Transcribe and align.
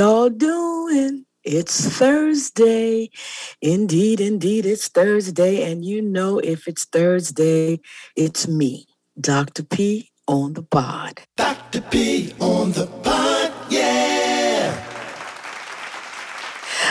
hello, 0.00 0.28
family. 0.28 0.30
How 0.30 0.30
y'all 0.30 0.30
doing? 0.30 1.26
It's 1.44 1.88
Thursday. 1.98 3.10
Indeed, 3.60 4.20
indeed, 4.20 4.66
it's 4.66 4.88
Thursday. 4.88 5.70
And 5.70 5.84
you 5.84 6.02
know, 6.02 6.38
if 6.38 6.66
it's 6.68 6.84
Thursday, 6.84 7.80
it's 8.16 8.48
me, 8.48 8.86
Dr. 9.20 9.62
P, 9.62 10.10
on 10.26 10.54
the 10.54 10.62
pod. 10.62 11.20
Dr. 11.36 11.82
P 11.82 12.32
on 12.40 12.72
the 12.72 12.86
pod, 12.86 13.52
yeah. 13.70 14.86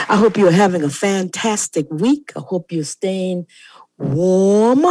I 0.08 0.16
hope 0.16 0.36
you're 0.36 0.50
having 0.50 0.82
a 0.82 0.90
fantastic 0.90 1.86
week. 1.90 2.32
I 2.36 2.40
hope 2.40 2.72
you're 2.72 2.84
staying 2.84 3.46
warm. 4.00 4.84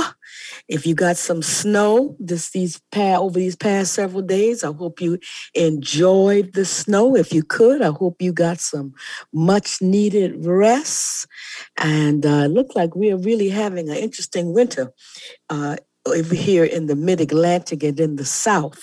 If 0.68 0.86
you 0.86 0.94
got 0.94 1.18
some 1.18 1.42
snow 1.42 2.16
this 2.20 2.52
these 2.52 2.80
past 2.92 3.22
over 3.22 3.40
these 3.40 3.56
past 3.56 3.94
several 3.94 4.22
days, 4.22 4.64
I 4.64 4.72
hope 4.72 5.02
you 5.02 5.20
enjoyed 5.56 6.54
the 6.54 6.64
snow. 6.64 7.16
If 7.16 7.34
you 7.34 7.44
could, 7.44 7.82
I 7.82 7.90
hope 7.90 8.22
you 8.22 8.32
got 8.32 8.60
some 8.60 8.94
much 9.34 9.82
needed 9.82 10.46
rest. 10.46 11.28
And 11.78 12.26
uh, 12.26 12.48
like 12.76 12.96
we 12.96 13.12
are 13.12 13.18
really 13.18 13.50
having 13.50 13.90
an 13.90 13.96
interesting 13.98 14.54
winter 14.54 14.94
uh, 15.50 15.78
over 16.06 16.36
here 16.36 16.64
in 16.64 16.86
the 16.86 16.96
Mid 16.96 17.20
Atlantic 17.20 17.84
and 17.84 18.00
in 18.00 18.16
the 18.16 18.26
South. 18.26 18.80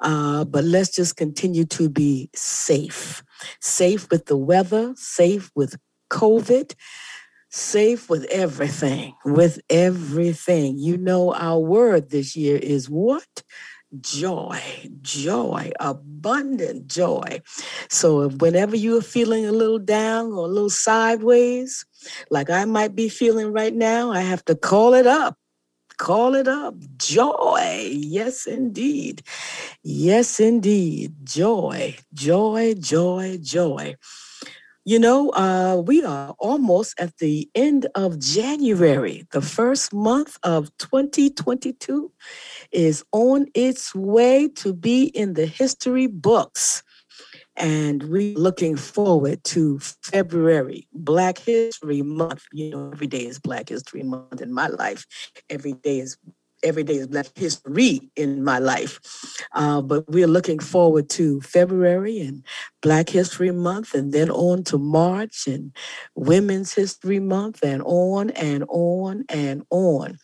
Uh, 0.00 0.44
but 0.44 0.64
let's 0.64 0.94
just 0.94 1.16
continue 1.16 1.64
to 1.64 1.88
be 1.88 2.28
safe, 2.34 3.24
safe 3.60 4.08
with 4.10 4.26
the 4.26 4.36
weather, 4.36 4.92
safe 4.96 5.50
with 5.56 5.76
COVID 6.10 6.74
safe 7.52 8.08
with 8.08 8.24
everything, 8.30 9.14
with 9.24 9.60
everything. 9.68 10.78
You 10.78 10.96
know, 10.96 11.34
our 11.34 11.58
word 11.58 12.10
this 12.10 12.34
year 12.34 12.56
is 12.56 12.88
what? 12.88 13.42
Joy, 14.00 14.58
joy, 15.02 15.70
abundant 15.78 16.86
joy. 16.86 17.42
So, 17.90 18.30
whenever 18.30 18.74
you 18.74 18.96
are 18.96 19.02
feeling 19.02 19.44
a 19.44 19.52
little 19.52 19.78
down 19.78 20.32
or 20.32 20.46
a 20.46 20.48
little 20.48 20.70
sideways, 20.70 21.84
like 22.30 22.48
I 22.48 22.64
might 22.64 22.94
be 22.94 23.10
feeling 23.10 23.52
right 23.52 23.74
now, 23.74 24.10
I 24.10 24.20
have 24.20 24.44
to 24.46 24.54
call 24.54 24.94
it 24.94 25.06
up. 25.06 25.36
Call 25.98 26.34
it 26.34 26.48
up. 26.48 26.74
Joy. 26.96 27.90
Yes, 27.92 28.46
indeed. 28.46 29.22
Yes, 29.82 30.40
indeed. 30.40 31.14
Joy, 31.24 31.96
joy, 32.14 32.74
joy, 32.74 33.38
joy. 33.42 33.96
You 34.84 34.98
know, 34.98 35.30
uh, 35.30 35.80
we 35.86 36.04
are 36.04 36.34
almost 36.40 36.98
at 36.98 37.18
the 37.18 37.48
end 37.54 37.86
of 37.94 38.18
January. 38.18 39.24
The 39.30 39.40
first 39.40 39.94
month 39.94 40.38
of 40.42 40.76
2022 40.78 42.10
is 42.72 43.04
on 43.12 43.46
its 43.54 43.94
way 43.94 44.48
to 44.56 44.74
be 44.74 45.04
in 45.04 45.34
the 45.34 45.46
history 45.46 46.08
books. 46.08 46.82
And 47.56 48.02
we're 48.04 48.36
looking 48.36 48.76
forward 48.76 49.44
to 49.44 49.78
February, 49.78 50.88
Black 50.92 51.38
History 51.38 52.02
Month. 52.02 52.42
You 52.52 52.70
know, 52.70 52.90
every 52.92 53.06
day 53.06 53.24
is 53.26 53.38
Black 53.38 53.68
History 53.68 54.02
Month 54.02 54.42
in 54.42 54.52
my 54.52 54.66
life. 54.66 55.06
Every 55.48 55.74
day 55.74 56.00
is 56.00 56.18
every 56.62 56.82
day 56.82 56.94
is 56.94 57.08
Black 57.08 57.26
History 57.34 58.10
in 58.16 58.44
my 58.44 58.58
life. 58.58 59.00
Uh, 59.52 59.82
but 59.82 60.08
we're 60.08 60.26
looking 60.26 60.58
forward 60.58 61.08
to 61.10 61.40
February 61.40 62.20
and 62.20 62.44
Black 62.80 63.08
History 63.08 63.50
Month, 63.50 63.94
and 63.94 64.12
then 64.12 64.30
on 64.30 64.64
to 64.64 64.78
March 64.78 65.46
and 65.46 65.74
Women's 66.14 66.72
History 66.74 67.20
Month, 67.20 67.62
and 67.62 67.82
on 67.84 68.30
and 68.30 68.64
on 68.68 69.24
and 69.28 69.64
on. 69.70 70.18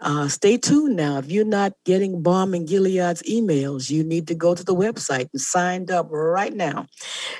Uh, 0.00 0.28
stay 0.28 0.56
tuned 0.56 0.96
now. 0.96 1.18
If 1.18 1.30
you're 1.30 1.44
not 1.44 1.72
getting 1.84 2.22
Balm 2.22 2.54
in 2.54 2.66
Gilead's 2.66 3.22
emails, 3.22 3.90
you 3.90 4.04
need 4.04 4.28
to 4.28 4.34
go 4.34 4.54
to 4.54 4.64
the 4.64 4.74
website 4.74 5.28
and 5.32 5.40
sign 5.40 5.90
up 5.90 6.08
right 6.10 6.54
now 6.54 6.86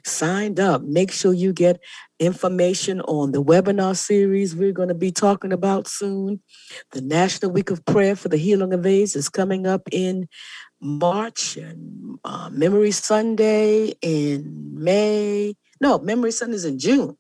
Signed 0.04 0.60
up. 0.60 0.84
Make 0.84 1.12
sure 1.12 1.34
you 1.34 1.54
get 1.54 1.80
information 2.20 3.02
on 3.02 3.32
the 3.32 3.44
webinar 3.44 3.98
series 3.98 4.56
we're 4.56 4.72
going 4.72 4.90
to 4.90 4.94
be 4.94 5.12
talking 5.12 5.52
about 5.52 5.88
soon. 5.88 6.40
The 6.92 7.02
National 7.02 7.50
Week 7.50 7.72
of 7.72 7.84
Prayer 7.84 8.16
for 8.16 8.30
the 8.30 8.38
Healing 8.38 8.72
of 8.72 8.86
AIDS 8.86 9.16
is 9.16 9.28
coming 9.28 9.66
up 9.66 9.90
in 9.92 10.30
March 10.80 11.58
and 11.58 12.20
uh, 12.24 12.52
Memory 12.52 12.92
Sunday 12.92 13.96
in 14.04 14.70
May. 14.76 15.56
No, 15.82 15.98
Memory 15.98 16.32
Sunday 16.32 16.58
is 16.58 16.66
in 16.66 16.78
June. 16.78 17.18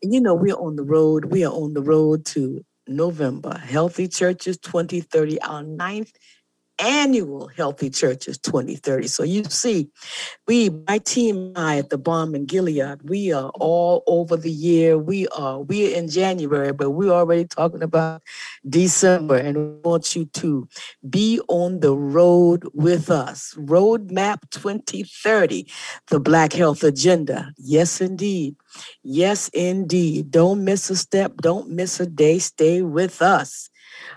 And 0.00 0.14
you 0.14 0.20
know, 0.20 0.34
we're 0.34 0.54
on 0.54 0.76
the 0.76 0.84
road. 0.84 1.24
We 1.24 1.44
are 1.44 1.52
on 1.52 1.74
the 1.74 1.82
road 1.82 2.24
to 2.26 2.64
November. 2.90 3.56
Healthy 3.56 4.08
Churches 4.08 4.58
2030, 4.58 5.40
our 5.42 5.62
ninth 5.62 6.12
annual 6.82 7.48
Healthy 7.48 7.90
Churches 7.90 8.38
2030. 8.38 9.06
So 9.08 9.22
you 9.22 9.44
see, 9.44 9.88
we, 10.46 10.70
my 10.88 10.98
team 10.98 11.52
I 11.56 11.78
at 11.78 11.90
the 11.90 11.98
Balm 11.98 12.34
in 12.34 12.46
Gilead, 12.46 13.08
we 13.08 13.32
are 13.32 13.50
all 13.60 14.02
over 14.06 14.36
the 14.36 14.50
year. 14.50 14.98
We 14.98 15.28
are, 15.28 15.60
we're 15.60 15.96
in 15.96 16.08
January, 16.08 16.72
but 16.72 16.90
we're 16.90 17.12
already 17.12 17.44
talking 17.44 17.82
about 17.82 18.22
December 18.68 19.36
and 19.36 19.56
we 19.56 19.80
want 19.84 20.16
you 20.16 20.26
to 20.26 20.68
be 21.08 21.40
on 21.48 21.80
the 21.80 21.96
road 21.96 22.64
with 22.74 23.10
us. 23.10 23.54
Roadmap 23.56 24.50
2030, 24.50 25.66
the 26.08 26.20
Black 26.20 26.52
Health 26.52 26.82
Agenda. 26.82 27.52
Yes, 27.56 28.00
indeed. 28.00 28.56
Yes, 29.02 29.48
indeed. 29.48 30.30
Don't 30.30 30.64
miss 30.64 30.90
a 30.90 30.96
step. 30.96 31.36
Don't 31.38 31.70
miss 31.70 32.00
a 32.00 32.06
day. 32.06 32.38
Stay 32.38 32.82
with 32.82 33.22
us. 33.22 33.69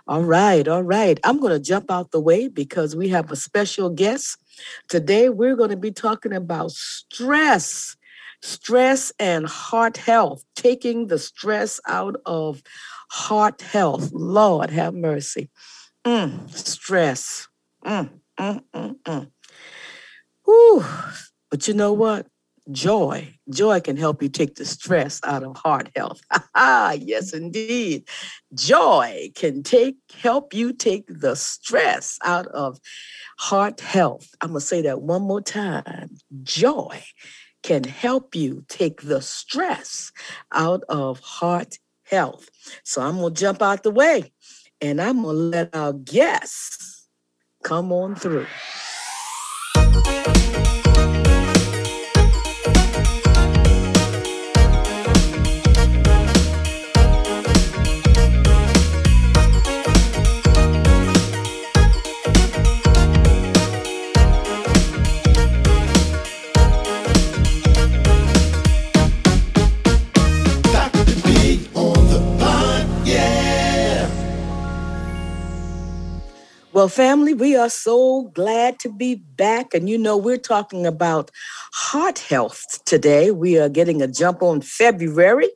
All 0.06 0.24
right, 0.24 0.68
all 0.68 0.84
right. 0.84 1.18
I'm 1.24 1.40
going 1.40 1.54
to 1.54 1.60
jump 1.60 1.90
out 1.90 2.12
the 2.12 2.20
way 2.20 2.50
because 2.50 2.94
we 2.96 3.08
have 3.10 3.32
a 3.32 3.38
special 3.38 3.90
guest. 3.90 4.38
Today, 4.90 5.30
we're 5.30 5.56
going 5.56 5.70
to 5.70 5.78
be 5.78 5.92
talking 5.92 6.34
about 6.34 6.72
stress, 6.72 7.96
stress 8.42 9.14
and 9.18 9.48
heart 9.48 9.96
health, 9.96 10.44
taking 10.58 11.08
the 11.08 11.18
stress 11.18 11.80
out 11.88 12.18
of 12.26 12.62
heart 13.12 13.62
health. 13.62 14.12
Lord, 14.12 14.72
have 14.72 14.94
mercy. 14.94 15.50
Mm, 16.06 16.50
stress. 16.52 17.48
Mm, 17.86 18.10
mm, 18.40 18.62
mm, 18.76 18.96
mm. 19.06 19.32
Whew. 20.46 20.86
But 21.50 21.68
you 21.68 21.74
know 21.74 21.94
what? 21.94 22.28
Joy. 22.72 23.34
Joy 23.50 23.80
can 23.82 23.98
help 23.98 24.22
you 24.22 24.30
take 24.30 24.56
the 24.56 24.66
stress 24.66 25.20
out 25.24 25.44
of 25.44 25.58
heart 25.58 25.90
health. 25.96 26.22
Ah, 26.56 26.92
yes, 27.00 27.34
indeed. 27.34 28.08
Joy 28.54 29.32
can 29.36 29.64
take 29.64 29.98
help 30.14 30.54
you 30.54 30.74
take 30.74 31.06
the 31.08 31.36
stress 31.36 32.18
out 32.24 32.48
of 32.48 32.80
heart 33.38 33.82
health. 33.82 34.30
I'm 34.42 34.50
going 34.50 34.62
to 34.62 34.66
say 34.66 34.82
that 34.84 35.02
one 35.02 35.24
more 35.24 35.42
time. 35.42 36.18
Joy 36.44 37.04
can 37.64 37.84
help 37.84 38.36
you 38.36 38.66
take 38.68 39.02
the 39.02 39.22
stress 39.22 40.12
out 40.52 40.84
of 40.90 41.20
heart 41.20 41.78
health. 42.06 42.50
So 42.84 43.02
I'm 43.02 43.18
going 43.18 43.34
to 43.34 43.40
jump 43.40 43.62
out 43.62 43.84
the 43.84 43.92
way 43.92 44.32
and 44.82 45.02
I'm 45.02 45.24
going 45.24 45.36
to 45.36 45.42
let 45.42 45.76
our 45.76 45.94
guests 45.94 47.08
come 47.64 47.92
on 47.92 48.16
through. 48.16 48.48
Well, 76.84 76.90
family, 76.90 77.34
we 77.34 77.56
are 77.56 77.70
so 77.70 78.24
glad 78.34 78.78
to 78.80 78.92
be 78.92 79.16
back. 79.16 79.74
And 79.74 79.90
you 79.90 79.98
know, 79.98 80.18
we're 80.18 80.36
talking 80.36 80.86
about 80.86 81.32
heart 81.72 82.20
health 82.20 82.84
today. 82.84 83.32
We 83.32 83.58
are 83.58 83.70
getting 83.70 84.02
a 84.02 84.08
jump 84.10 84.44
on 84.44 84.60
February. 84.60 85.48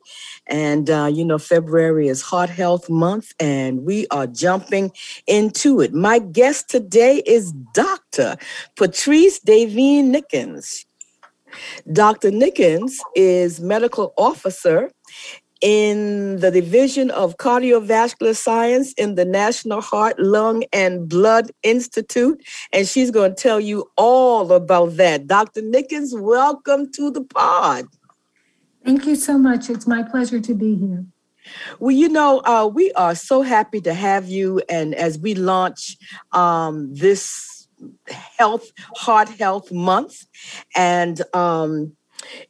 And, 0.46 0.88
uh, 0.88 1.10
you 1.12 1.26
know, 1.26 1.36
February 1.36 2.08
is 2.08 2.22
Heart 2.22 2.48
Health 2.48 2.88
Month, 2.88 3.34
and 3.38 3.84
we 3.84 4.06
are 4.10 4.26
jumping 4.26 4.90
into 5.26 5.82
it. 5.82 5.92
My 5.92 6.18
guest 6.18 6.70
today 6.70 7.22
is 7.26 7.52
Dr. 7.74 8.38
Patrice 8.76 9.38
Desvigne-Nickens. 9.38 10.86
Dr. 11.92 12.30
Nickens 12.30 12.92
is 13.14 13.60
medical 13.60 14.14
officer 14.16 14.90
in 15.60 16.36
the 16.36 16.50
Division 16.50 17.10
of 17.10 17.36
Cardiovascular 17.36 18.36
Science 18.36 18.92
in 18.94 19.14
the 19.14 19.24
National 19.24 19.80
Heart, 19.80 20.18
Lung, 20.18 20.64
and 20.72 21.08
Blood 21.08 21.50
Institute. 21.62 22.42
And 22.72 22.86
she's 22.86 23.10
going 23.10 23.34
to 23.34 23.42
tell 23.42 23.60
you 23.60 23.90
all 23.96 24.52
about 24.52 24.96
that. 24.96 25.26
Dr. 25.26 25.62
Nickens, 25.62 26.18
welcome 26.18 26.90
to 26.92 27.10
the 27.10 27.22
pod. 27.22 27.86
Thank 28.84 29.06
you 29.06 29.16
so 29.16 29.36
much. 29.36 29.68
It's 29.68 29.86
my 29.86 30.02
pleasure 30.02 30.40
to 30.40 30.54
be 30.54 30.76
here. 30.76 31.04
Well, 31.78 31.90
you 31.90 32.08
know, 32.08 32.40
uh, 32.44 32.66
we 32.72 32.92
are 32.92 33.14
so 33.14 33.42
happy 33.42 33.80
to 33.82 33.94
have 33.94 34.28
you. 34.28 34.62
And 34.68 34.94
as 34.94 35.18
we 35.18 35.34
launch 35.34 35.96
um, 36.32 36.94
this 36.94 37.68
health, 38.38 38.70
heart 38.96 39.28
health 39.28 39.72
month, 39.72 40.26
and 40.76 41.22
um, 41.34 41.96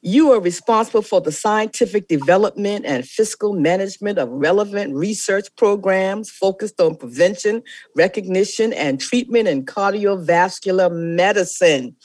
you 0.02 0.32
are 0.32 0.40
responsible 0.40 1.02
for 1.02 1.20
the 1.20 1.32
scientific 1.32 2.08
development 2.08 2.84
and 2.86 3.06
fiscal 3.06 3.52
management 3.52 4.18
of 4.18 4.28
relevant 4.28 4.94
research 4.94 5.48
programs 5.56 6.30
focused 6.30 6.80
on 6.80 6.96
prevention, 6.96 7.62
recognition, 7.94 8.72
and 8.72 9.00
treatment 9.00 9.48
in 9.48 9.64
cardiovascular 9.64 10.92
medicine. 10.92 11.96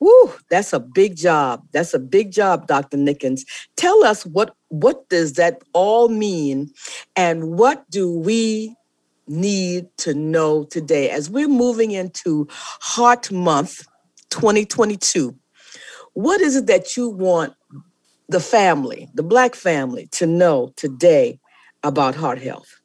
Woo, 0.00 0.32
that's 0.48 0.72
a 0.72 0.80
big 0.80 1.16
job. 1.16 1.62
That's 1.72 1.92
a 1.92 1.98
big 1.98 2.32
job, 2.32 2.66
Dr. 2.66 2.96
Nickens. 2.96 3.42
Tell 3.76 4.02
us 4.04 4.24
what 4.24 4.54
what 4.68 5.08
does 5.10 5.34
that 5.34 5.62
all 5.74 6.08
mean 6.08 6.70
and 7.16 7.58
what 7.58 7.88
do 7.90 8.10
we 8.10 8.74
need 9.26 9.88
to 9.98 10.14
know 10.14 10.64
today 10.64 11.10
as 11.10 11.28
we're 11.28 11.48
moving 11.48 11.90
into 11.90 12.48
Heart 12.50 13.30
Month 13.30 13.86
2022? 14.30 15.36
What 16.14 16.40
is 16.40 16.56
it 16.56 16.66
that 16.66 16.96
you 16.96 17.08
want 17.08 17.54
the 18.28 18.40
family, 18.40 19.08
the 19.14 19.22
Black 19.22 19.54
family, 19.54 20.08
to 20.12 20.26
know 20.26 20.72
today 20.76 21.38
about 21.82 22.14
heart 22.14 22.40
health? 22.40 22.80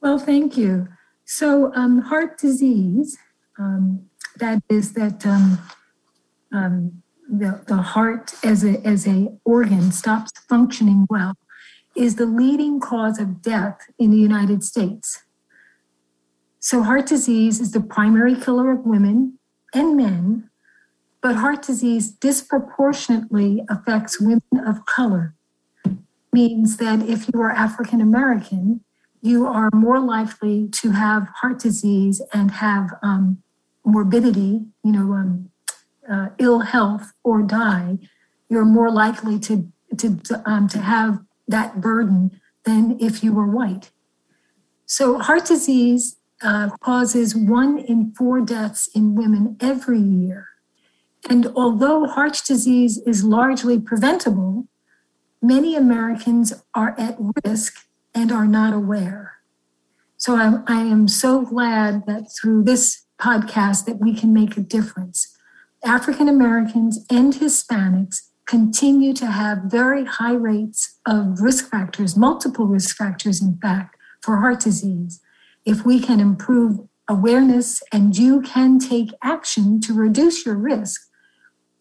Well, 0.00 0.18
thank 0.18 0.56
you. 0.56 0.88
So, 1.24 1.72
um, 1.74 2.02
heart 2.02 2.38
disease, 2.38 3.16
um, 3.58 4.06
that 4.36 4.62
is 4.68 4.94
that 4.94 5.24
um, 5.24 5.58
um, 6.52 7.02
the, 7.30 7.62
the 7.66 7.76
heart 7.76 8.34
as 8.44 8.64
a, 8.64 8.84
as 8.86 9.06
a 9.06 9.28
organ 9.44 9.92
stops 9.92 10.32
functioning 10.48 11.06
well, 11.08 11.34
is 11.96 12.16
the 12.16 12.26
leading 12.26 12.80
cause 12.80 13.18
of 13.18 13.42
death 13.42 13.78
in 13.98 14.10
the 14.10 14.16
United 14.16 14.64
States. 14.64 15.22
So, 16.58 16.82
heart 16.82 17.06
disease 17.06 17.60
is 17.60 17.70
the 17.72 17.80
primary 17.80 18.34
killer 18.34 18.72
of 18.72 18.80
women 18.84 19.38
and 19.72 19.96
men 19.96 20.50
but 21.22 21.36
heart 21.36 21.62
disease 21.62 22.10
disproportionately 22.10 23.62
affects 23.70 24.20
women 24.20 24.66
of 24.66 24.84
color. 24.84 25.34
Means 26.32 26.78
that 26.78 27.08
if 27.08 27.28
you 27.32 27.40
are 27.40 27.50
African 27.50 28.00
American, 28.00 28.80
you 29.20 29.46
are 29.46 29.70
more 29.72 30.00
likely 30.00 30.68
to 30.68 30.90
have 30.90 31.28
heart 31.40 31.60
disease 31.60 32.20
and 32.32 32.50
have 32.50 32.90
um, 33.02 33.42
morbidity, 33.84 34.64
you 34.82 34.92
know, 34.92 35.12
um, 35.12 35.50
uh, 36.10 36.30
ill 36.38 36.60
health 36.60 37.12
or 37.22 37.42
die. 37.42 37.98
You're 38.48 38.64
more 38.64 38.90
likely 38.90 39.38
to 39.40 39.70
to 39.98 40.42
um, 40.44 40.68
to 40.68 40.78
have 40.78 41.20
that 41.46 41.80
burden 41.80 42.40
than 42.64 42.98
if 43.00 43.22
you 43.22 43.32
were 43.32 43.46
white. 43.46 43.90
So 44.86 45.18
heart 45.18 45.46
disease 45.46 46.16
uh, 46.42 46.70
causes 46.80 47.36
one 47.36 47.78
in 47.78 48.12
four 48.16 48.40
deaths 48.40 48.88
in 48.94 49.14
women 49.14 49.56
every 49.60 50.00
year. 50.00 50.48
And 51.28 51.46
although 51.54 52.06
heart 52.06 52.40
disease 52.46 52.98
is 53.06 53.24
largely 53.24 53.78
preventable, 53.78 54.66
many 55.40 55.76
Americans 55.76 56.52
are 56.74 56.94
at 56.98 57.16
risk 57.44 57.86
and 58.14 58.32
are 58.32 58.46
not 58.46 58.72
aware. 58.72 59.38
So 60.16 60.36
I, 60.36 60.62
I, 60.66 60.82
am 60.82 61.08
so 61.08 61.42
glad 61.42 62.06
that 62.06 62.30
through 62.30 62.64
this 62.64 63.02
podcast 63.20 63.86
that 63.86 63.98
we 63.98 64.14
can 64.14 64.32
make 64.32 64.56
a 64.56 64.60
difference. 64.60 65.36
African 65.84 66.28
Americans 66.28 67.04
and 67.10 67.32
Hispanics 67.34 68.20
continue 68.46 69.14
to 69.14 69.26
have 69.26 69.62
very 69.64 70.04
high 70.04 70.34
rates 70.34 70.98
of 71.06 71.40
risk 71.40 71.70
factors, 71.70 72.16
multiple 72.16 72.66
risk 72.66 72.96
factors, 72.96 73.40
in 73.42 73.56
fact, 73.58 73.96
for 74.20 74.36
heart 74.36 74.60
disease. 74.60 75.20
If 75.64 75.84
we 75.84 76.00
can 76.00 76.20
improve 76.20 76.80
awareness 77.08 77.82
and 77.92 78.16
you 78.16 78.42
can 78.42 78.78
take 78.78 79.10
action 79.22 79.80
to 79.80 79.94
reduce 79.94 80.46
your 80.46 80.56
risk, 80.56 81.00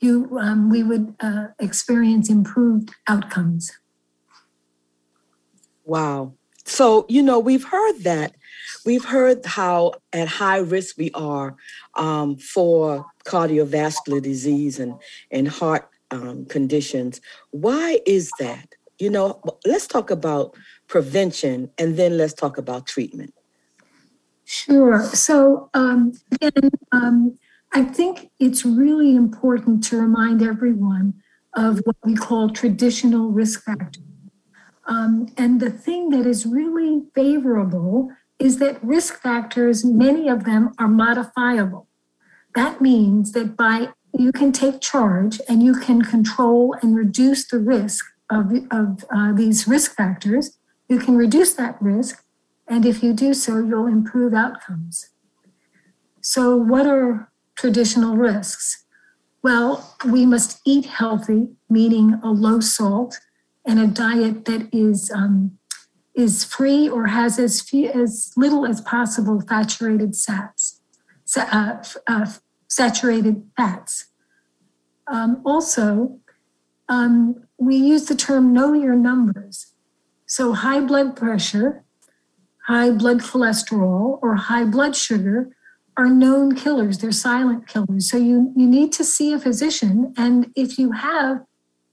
you 0.02 0.38
um, 0.40 0.70
we 0.70 0.84
would 0.84 1.16
uh, 1.20 1.48
experience 1.60 2.30
improved 2.30 2.92
outcomes. 3.08 3.72
Wow. 5.86 6.34
So, 6.66 7.06
you 7.10 7.22
know, 7.22 7.40
we've 7.40 7.64
heard 7.64 8.00
that. 8.04 8.36
We've 8.86 9.04
heard 9.04 9.46
how 9.46 9.94
at 10.14 10.28
high 10.28 10.60
risk 10.60 10.98
we 10.98 11.12
are 11.12 11.56
um, 11.96 12.38
for 12.38 13.06
cardiovascular 13.26 14.22
disease 14.22 14.80
and, 14.80 14.96
and 15.32 15.48
heart 15.48 15.90
um, 16.12 16.46
conditions. 16.46 17.20
Why 17.52 18.00
is 18.06 18.32
that? 18.40 18.76
You 19.00 19.10
know, 19.10 19.42
let's 19.66 19.88
talk 19.88 20.12
about 20.12 20.56
prevention 20.88 21.72
and 21.78 21.98
then 21.98 22.18
let's 22.18 22.34
talk 22.34 22.58
about 22.58 22.86
treatment. 22.86 23.34
Sure. 24.46 25.04
So, 25.06 25.70
um, 25.74 26.14
again, 26.32 26.70
um, 26.92 27.38
I 27.74 27.84
think 27.84 28.32
it's 28.40 28.66
really 28.66 29.16
important 29.16 29.84
to 29.86 29.98
remind 29.98 30.42
everyone 30.42 31.14
of 31.56 31.80
what 31.86 31.96
we 32.04 32.16
call 32.16 32.50
traditional 32.50 33.30
risk 33.30 33.64
factors. 33.64 34.04
Um, 34.86 35.28
and 35.38 35.60
the 35.62 35.70
thing 35.70 36.10
that 36.10 36.26
is 36.26 36.46
really 36.46 37.04
favorable 37.16 38.10
is 38.40 38.58
that 38.58 38.84
risk 38.84 39.22
factors, 39.22 39.86
many 39.86 40.28
of 40.28 40.44
them 40.44 40.74
are 40.80 40.88
modifiable. 40.88 41.88
That 42.56 42.82
means 42.82 43.32
that 43.32 43.56
by 43.56 43.90
you 44.18 44.32
can 44.34 44.52
take 44.52 44.82
charge 44.82 45.40
and 45.48 45.64
you 45.64 45.74
can 45.76 46.02
control 46.02 46.76
and 46.82 46.96
reduce 46.96 47.48
the 47.48 47.60
risk 47.60 48.06
of, 48.30 48.52
of 48.72 49.06
uh, 49.16 49.32
these 49.34 49.68
risk 49.68 49.96
factors. 49.96 50.58
You 50.90 51.00
can 51.00 51.16
reduce 51.16 51.54
that 51.54 51.82
risk, 51.82 52.26
and 52.68 52.86
if 52.86 53.02
you 53.02 53.14
do 53.14 53.34
so, 53.34 53.60
you'll 53.60 53.88
improve 53.88 54.34
outcomes. 54.34 55.10
So, 56.20 56.58
what 56.58 56.86
are 56.86 57.31
traditional 57.62 58.18
risks? 58.18 58.86
Well, 59.44 59.96
we 60.04 60.26
must 60.26 60.60
eat 60.66 60.86
healthy, 60.88 61.50
meaning 61.70 62.20
a 62.24 62.32
low 62.32 62.60
salt 62.60 63.20
and 63.64 63.80
a 63.80 63.86
diet 63.86 64.46
that 64.46 64.68
is 64.74 65.12
um, 65.12 65.60
is 66.16 66.44
free 66.44 66.90
or 66.90 67.08
has 67.08 67.38
as 67.38 67.62
few 67.62 67.88
as 67.90 68.34
little 68.36 68.66
as 68.66 68.82
possible 68.82 69.40
saturated 69.48 70.16
fats, 70.16 70.82
uh, 71.38 71.84
uh, 72.08 72.26
saturated 72.68 73.44
fats. 73.56 74.08
Um, 75.06 75.42
also, 75.46 76.20
um, 76.90 77.44
we 77.60 77.76
use 77.76 78.06
the 78.06 78.16
term 78.16 78.54
know 78.54 78.74
your 78.74 78.96
numbers. 78.96 79.74
So, 80.26 80.54
high 80.54 80.82
blood 80.82 81.16
pressure, 81.16 81.84
high 82.66 82.90
blood 82.90 83.20
cholesterol, 83.20 84.18
or 84.24 84.36
high 84.36 84.66
blood 84.66 84.96
sugar 84.96 85.56
are 85.98 86.08
known 86.08 86.56
killers. 86.56 87.00
They're 87.00 87.12
silent 87.12 87.68
killers. 87.68 88.10
So 88.10 88.18
you, 88.18 88.54
you 88.56 88.68
need 88.68 88.92
to 88.94 89.04
see 89.04 89.34
a 89.34 89.40
physician. 89.40 90.14
And 90.18 90.52
if 90.56 90.78
you 90.78 90.92
have 90.94 91.44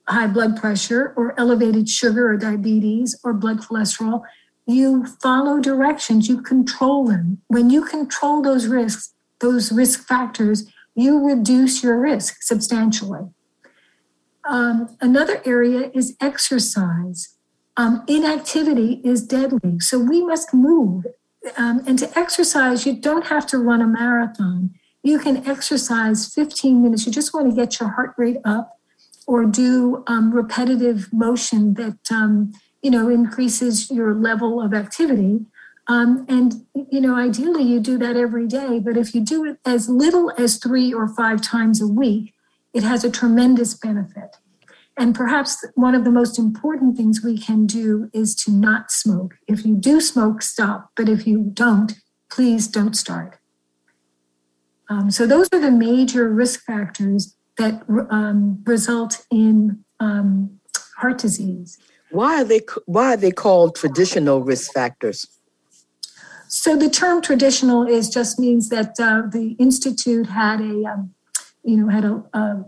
high 0.09 0.27
blood 0.27 0.57
pressure 0.57 1.13
or 1.17 1.39
elevated 1.39 1.89
sugar 1.89 2.31
or 2.31 2.37
diabetes 2.37 3.19
or 3.25 3.35
blood 3.35 3.59
cholesterol, 3.59 4.23
you 4.67 5.07
follow 5.23 5.61
directions, 5.61 6.29
you 6.29 6.43
control 6.43 7.07
them. 7.07 7.43
When 7.49 7.71
you 7.71 7.85
control 7.85 8.43
those 8.43 8.67
risks, 8.67 9.15
those 9.41 9.73
risk 9.73 10.07
factors, 10.07 10.71
you 10.95 11.25
reduce 11.25 11.83
your 11.83 11.99
risk 11.99 12.43
substantially. 12.43 13.29
Um, 14.45 14.97
another 15.01 15.41
area 15.45 15.91
is 15.95 16.17
exercise. 16.21 17.37
Um, 17.77 18.03
inactivity 18.09 19.01
is 19.05 19.23
deadly. 19.23 19.79
So 19.81 19.99
we 19.99 20.25
must 20.25 20.53
move 20.53 21.05
um, 21.57 21.83
and 21.87 21.99
to 21.99 22.19
exercise, 22.19 22.87
you 22.87 22.95
don't 22.95 23.27
have 23.27 23.47
to 23.49 23.59
run 23.59 23.81
a 23.81 23.87
marathon. 23.87 24.71
You 25.03 25.19
can 25.19 25.47
exercise 25.47 26.33
15 26.33 26.83
minutes. 26.83 27.07
You 27.07 27.13
just 27.13 27.33
want 27.33 27.51
to 27.51 27.57
get 27.57 27.81
your 27.81 27.91
heart 27.91 28.15
rate 28.17 28.39
up 28.45 28.79
or 29.27 29.45
do 29.45 30.05
um, 30.07 30.33
repetitive 30.33 31.13
motion 31.13 31.75
that, 31.75 31.99
um, 32.11 32.53
you 32.83 32.91
know, 32.91 33.09
increases 33.09 33.91
your 33.91 34.15
level 34.15 34.61
of 34.61 34.73
activity. 34.75 35.47
Um, 35.87 36.27
and, 36.29 36.67
you 36.91 37.01
know, 37.01 37.17
ideally 37.17 37.63
you 37.63 37.81
do 37.81 37.99
that 37.99 38.17
every 38.17 38.47
day. 38.47 38.79
But 38.79 38.97
if 38.97 39.15
you 39.15 39.21
do 39.21 39.45
it 39.45 39.59
as 39.65 39.89
little 39.89 40.33
as 40.37 40.59
three 40.59 40.93
or 40.93 41.09
five 41.09 41.41
times 41.41 41.81
a 41.81 41.87
week, 41.87 42.35
it 42.75 42.83
has 42.83 43.05
a 43.05 43.11
tremendous 43.11 43.75
benefit. 43.75 44.37
And 44.99 45.15
perhaps 45.15 45.65
one 45.75 45.95
of 45.95 46.05
the 46.05 46.11
most 46.11 46.39
important 46.39 46.97
things 46.97 47.23
we 47.23 47.39
can 47.39 47.67
do 47.67 48.11
is 48.13 48.35
to 48.37 48.51
not 48.51 48.91
smoke. 48.91 49.37
If 49.47 49.65
you 49.65 49.77
do 49.77 50.01
smoke, 50.01 50.43
stop. 50.43 50.91
But 50.97 51.09
if 51.09 51.27
you 51.27 51.51
don't, 51.55 51.93
please 52.31 52.67
don't 52.67 52.95
start. 52.95 53.39
Um, 54.91 55.11
so, 55.11 55.27
those 55.27 55.49
are 55.53 55.61
the 55.61 55.71
major 55.71 56.29
risk 56.29 56.65
factors 56.65 57.37
that 57.59 57.83
um, 58.11 58.63
result 58.67 59.25
in 59.31 59.85
um, 60.01 60.59
heart 60.97 61.19
disease. 61.19 61.79
Why 62.11 62.41
are 62.41 62.45
they 62.45 62.61
why 62.87 63.15
are 63.15 63.17
they 63.17 63.31
called 63.31 63.77
traditional 63.77 64.43
risk 64.43 64.73
factors? 64.73 65.27
So 66.49 66.77
the 66.77 66.89
term 66.89 67.21
traditional 67.21 67.87
is 67.87 68.09
just 68.09 68.39
means 68.39 68.71
that 68.71 68.99
uh, 68.99 69.23
the 69.31 69.55
institute 69.59 70.29
had 70.29 70.63
a, 70.63 70.85
um, 70.87 71.15
you 71.63 71.77
know, 71.77 71.89
had 71.89 72.07
a, 72.07 72.25
a, 72.33 72.65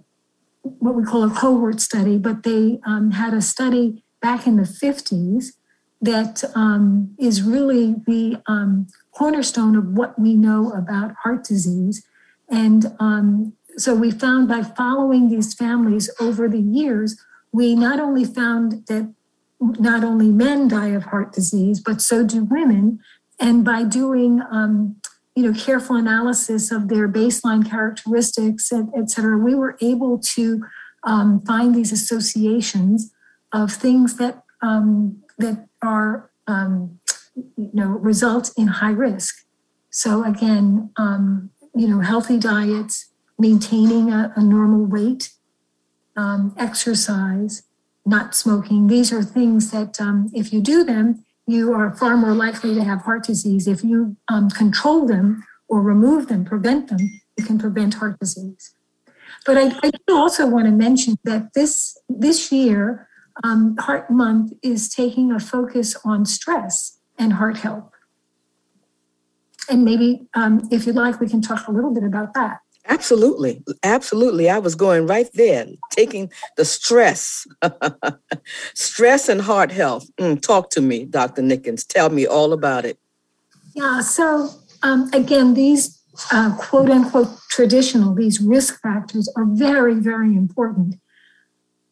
what 0.63 0.95
we 0.95 1.05
call 1.05 1.23
a 1.23 1.31
cohort 1.31 1.81
study, 1.81 2.19
but 2.19 2.43
they 2.43 2.81
um, 2.85 3.13
had 3.13 3.35
a 3.35 3.43
study 3.43 4.03
back 4.21 4.47
in 4.47 4.57
the 4.57 4.63
50s 4.63 5.53
that 6.01 6.45
um, 6.55 7.15
is 7.19 7.43
really 7.43 7.97
the 8.07 8.41
um, 8.47 8.87
cornerstone 9.13 9.77
of 9.77 9.87
what 9.87 10.19
we 10.19 10.35
know 10.35 10.71
about 10.73 11.15
heart 11.23 11.45
disease. 11.45 12.07
And 12.49 12.95
um, 12.99 13.55
so 13.77 13.95
we 13.95 14.11
found 14.11 14.49
by 14.49 14.63
following 14.63 15.29
these 15.29 15.55
families 15.55 16.11
over 16.21 16.49
the 16.49 16.61
years, 16.61 17.21
we 17.53 17.75
not 17.75 18.01
only 18.01 18.25
found 18.25 18.87
that 18.87 19.13
not 19.61 20.03
only 20.03 20.31
men 20.31 20.69
die 20.69 20.89
of 20.89 21.05
heart 21.05 21.33
disease, 21.33 21.81
but 21.81 22.01
so 22.01 22.25
do 22.25 22.45
women. 22.45 23.01
And 23.39 23.65
by 23.65 23.85
doing, 23.85 24.43
um, 24.51 24.97
you 25.37 25.45
know, 25.45 25.59
careful 25.59 25.97
analysis 25.97 26.71
of 26.71 26.89
their 26.89 27.09
baseline 27.09 27.69
characteristics, 27.69 28.73
et, 28.73 28.87
et 28.97 29.11
cetera, 29.11 29.39
we 29.39 29.55
were 29.55 29.77
able 29.81 30.19
to 30.19 30.65
um, 31.05 31.41
find 31.47 31.75
these 31.75 31.93
associations 31.93 33.13
of 33.53 33.73
things 33.73 34.17
that 34.17 34.43
um, 34.63 35.23
that 35.39 35.67
are, 35.83 36.31
um, 36.47 36.99
you 37.35 37.71
know, 37.73 37.89
result 37.89 38.53
in 38.57 38.67
high 38.67 38.91
risk. 38.91 39.47
So 39.91 40.25
again, 40.25 40.91
um, 40.97 41.51
you 41.75 41.89
know, 41.89 42.01
healthy 42.01 42.39
diets, 42.39 43.09
maintaining 43.39 44.13
a, 44.13 44.33
a 44.37 44.43
normal 44.43 44.85
weight, 44.85 45.31
um, 46.17 46.55
exercise, 46.59 47.63
not 48.05 48.35
smoking. 48.35 48.89
These 48.89 49.13
are 49.13 49.23
things 49.23 49.71
that, 49.71 50.01
um, 50.01 50.29
if 50.35 50.53
you 50.53 50.61
do 50.61 50.85
them, 50.85 51.25
you 51.51 51.73
are 51.73 51.95
far 51.97 52.17
more 52.17 52.35
likely 52.35 52.75
to 52.75 52.85
have 52.85 53.03
heart 53.03 53.25
disease. 53.25 53.67
If 53.67 53.83
you 53.85 54.17
um, 54.29 54.51
control 54.51 55.07
them 55.07 55.45
or 55.69 55.83
remove 55.83 56.29
them, 56.29 56.45
prevent 56.45 56.89
them, 56.89 56.99
you 57.37 57.45
can 57.45 57.59
prevent 57.59 57.95
heart 57.95 58.19
disease. 58.19 58.75
But 59.47 59.57
I, 59.57 59.73
I 59.83 59.91
do 60.07 60.17
also 60.17 60.47
want 60.47 60.67
to 60.67 60.73
mention 60.73 61.17
that 61.25 61.55
this 61.55 61.97
this 62.09 62.53
year, 62.53 63.09
um, 63.43 63.77
Heart 63.79 64.11
Month 64.11 64.53
is 64.63 64.89
taking 64.89 65.33
a 65.33 65.41
focus 65.41 65.97
on 66.05 66.27
stress 66.27 66.99
and 67.19 67.35
heart 67.35 67.59
health. 67.59 67.91
And 69.69 69.85
maybe, 69.85 70.27
um, 70.35 70.69
if 70.71 70.87
you'd 70.87 70.97
like, 70.97 71.21
we 71.21 71.29
can 71.29 71.41
talk 71.41 71.69
a 71.69 71.73
little 71.73 71.95
bit 71.95 72.03
about 72.03 72.35
that. 72.35 72.59
Absolutely. 72.91 73.63
Absolutely. 73.85 74.51
I 74.51 74.59
was 74.59 74.75
going 74.75 75.07
right 75.07 75.31
there, 75.35 75.67
taking 75.91 76.31
the 76.57 76.65
stress, 76.65 77.47
stress 78.75 79.29
and 79.29 79.41
heart 79.41 79.71
health. 79.71 80.11
Mm, 80.19 80.43
talk 80.43 80.71
to 80.71 80.81
me, 80.81 81.05
Dr. 81.05 81.41
Nickens. 81.41 81.87
Tell 81.87 82.11
me 82.11 82.27
all 82.27 82.53
about 82.53 82.85
it. 82.85 82.99
Yeah. 83.77 84.01
So, 84.01 84.51
um, 84.83 85.09
again, 85.13 85.55
these 85.55 86.03
uh, 86.33 86.57
quote 86.57 86.91
unquote 86.91 87.29
traditional, 87.49 88.13
these 88.13 88.41
risk 88.41 88.81
factors 88.83 89.33
are 89.37 89.47
very, 89.47 89.95
very 89.95 90.37
important. 90.37 90.97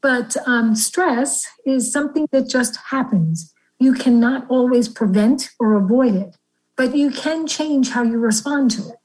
But 0.02 0.36
um, 0.46 0.74
stress 0.74 1.44
is 1.64 1.92
something 1.92 2.26
that 2.32 2.48
just 2.48 2.76
happens. 2.90 3.54
You 3.78 3.92
cannot 3.94 4.50
always 4.50 4.88
prevent 4.88 5.50
or 5.60 5.74
avoid 5.74 6.16
it, 6.16 6.36
but 6.76 6.96
you 6.96 7.12
can 7.12 7.46
change 7.46 7.90
how 7.90 8.02
you 8.02 8.18
respond 8.18 8.72
to 8.72 8.88
it. 8.88 8.96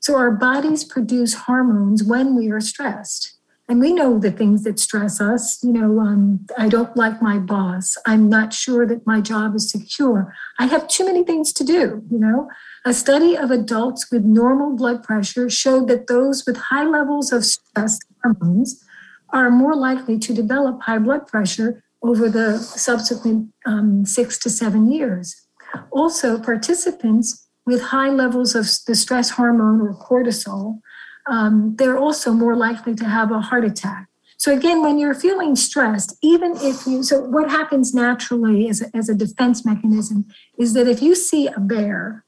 So 0.00 0.16
our 0.16 0.30
bodies 0.30 0.84
produce 0.84 1.34
hormones 1.34 2.02
when 2.02 2.34
we 2.34 2.50
are 2.50 2.60
stressed. 2.60 3.38
And 3.70 3.80
we 3.80 3.92
know 3.92 4.18
the 4.18 4.30
things 4.30 4.64
that 4.64 4.78
stress 4.78 5.20
us. 5.20 5.62
You 5.62 5.72
know, 5.72 6.00
um, 6.00 6.46
I 6.56 6.70
don't 6.70 6.96
like 6.96 7.20
my 7.20 7.38
boss. 7.38 7.98
I'm 8.06 8.30
not 8.30 8.54
sure 8.54 8.86
that 8.86 9.06
my 9.06 9.20
job 9.20 9.54
is 9.54 9.70
secure. 9.70 10.34
I 10.58 10.66
have 10.66 10.88
too 10.88 11.04
many 11.04 11.22
things 11.22 11.52
to 11.52 11.64
do. 11.64 12.02
You 12.10 12.18
know, 12.18 12.48
a 12.86 12.94
study 12.94 13.36
of 13.36 13.50
adults 13.50 14.10
with 14.10 14.24
normal 14.24 14.74
blood 14.74 15.02
pressure 15.02 15.50
showed 15.50 15.88
that 15.88 16.06
those 16.06 16.46
with 16.46 16.56
high 16.56 16.84
levels 16.84 17.30
of 17.30 17.44
stress 17.44 17.98
hormones 18.22 18.82
are 19.30 19.50
more 19.50 19.76
likely 19.76 20.18
to 20.18 20.32
develop 20.32 20.80
high 20.82 20.98
blood 20.98 21.26
pressure 21.26 21.82
over 22.02 22.30
the 22.30 22.56
subsequent 22.58 23.52
um, 23.66 24.06
six 24.06 24.38
to 24.38 24.48
seven 24.48 24.90
years. 24.90 25.46
Also, 25.90 26.38
participants 26.40 27.47
with 27.68 27.82
high 27.82 28.08
levels 28.08 28.54
of 28.54 28.64
the 28.86 28.94
stress 28.94 29.28
hormone 29.28 29.78
or 29.82 29.92
cortisol, 29.92 30.80
um, 31.26 31.76
they're 31.76 31.98
also 31.98 32.32
more 32.32 32.56
likely 32.56 32.94
to 32.94 33.04
have 33.04 33.30
a 33.30 33.42
heart 33.42 33.62
attack. 33.62 34.08
So 34.38 34.56
again, 34.56 34.80
when 34.80 34.98
you're 34.98 35.20
feeling 35.26 35.54
stressed, 35.54 36.16
even 36.22 36.52
if 36.56 36.86
you, 36.86 37.02
so 37.02 37.20
what 37.20 37.50
happens 37.50 37.92
naturally 37.92 38.70
as 38.70 38.80
a, 38.80 38.86
as 38.96 39.10
a 39.10 39.14
defense 39.14 39.66
mechanism 39.66 40.24
is 40.58 40.72
that 40.72 40.88
if 40.88 41.02
you 41.02 41.14
see 41.14 41.46
a 41.46 41.60
bear, 41.60 42.24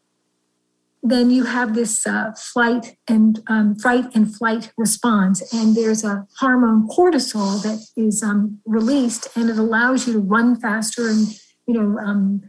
then 1.02 1.30
you 1.30 1.44
have 1.44 1.75
this 1.75 2.06
uh, 2.06 2.32
flight 2.37 2.99
and 3.09 3.40
um, 3.47 3.76
fright 3.76 4.14
and 4.14 4.37
flight 4.37 4.70
response, 4.76 5.40
and 5.54 5.75
there's 5.75 6.04
a 6.04 6.26
hormone 6.38 6.87
cortisol 6.87 7.62
that 7.62 7.80
is 7.97 8.23
um, 8.23 8.59
released, 8.66 9.28
and 9.35 9.49
it 9.49 9.56
allows 9.56 10.06
you 10.06 10.12
to 10.12 10.18
run 10.18 10.61
faster 10.61 11.09
and 11.09 11.28
you 11.66 11.73
know 11.73 11.99
um, 12.00 12.42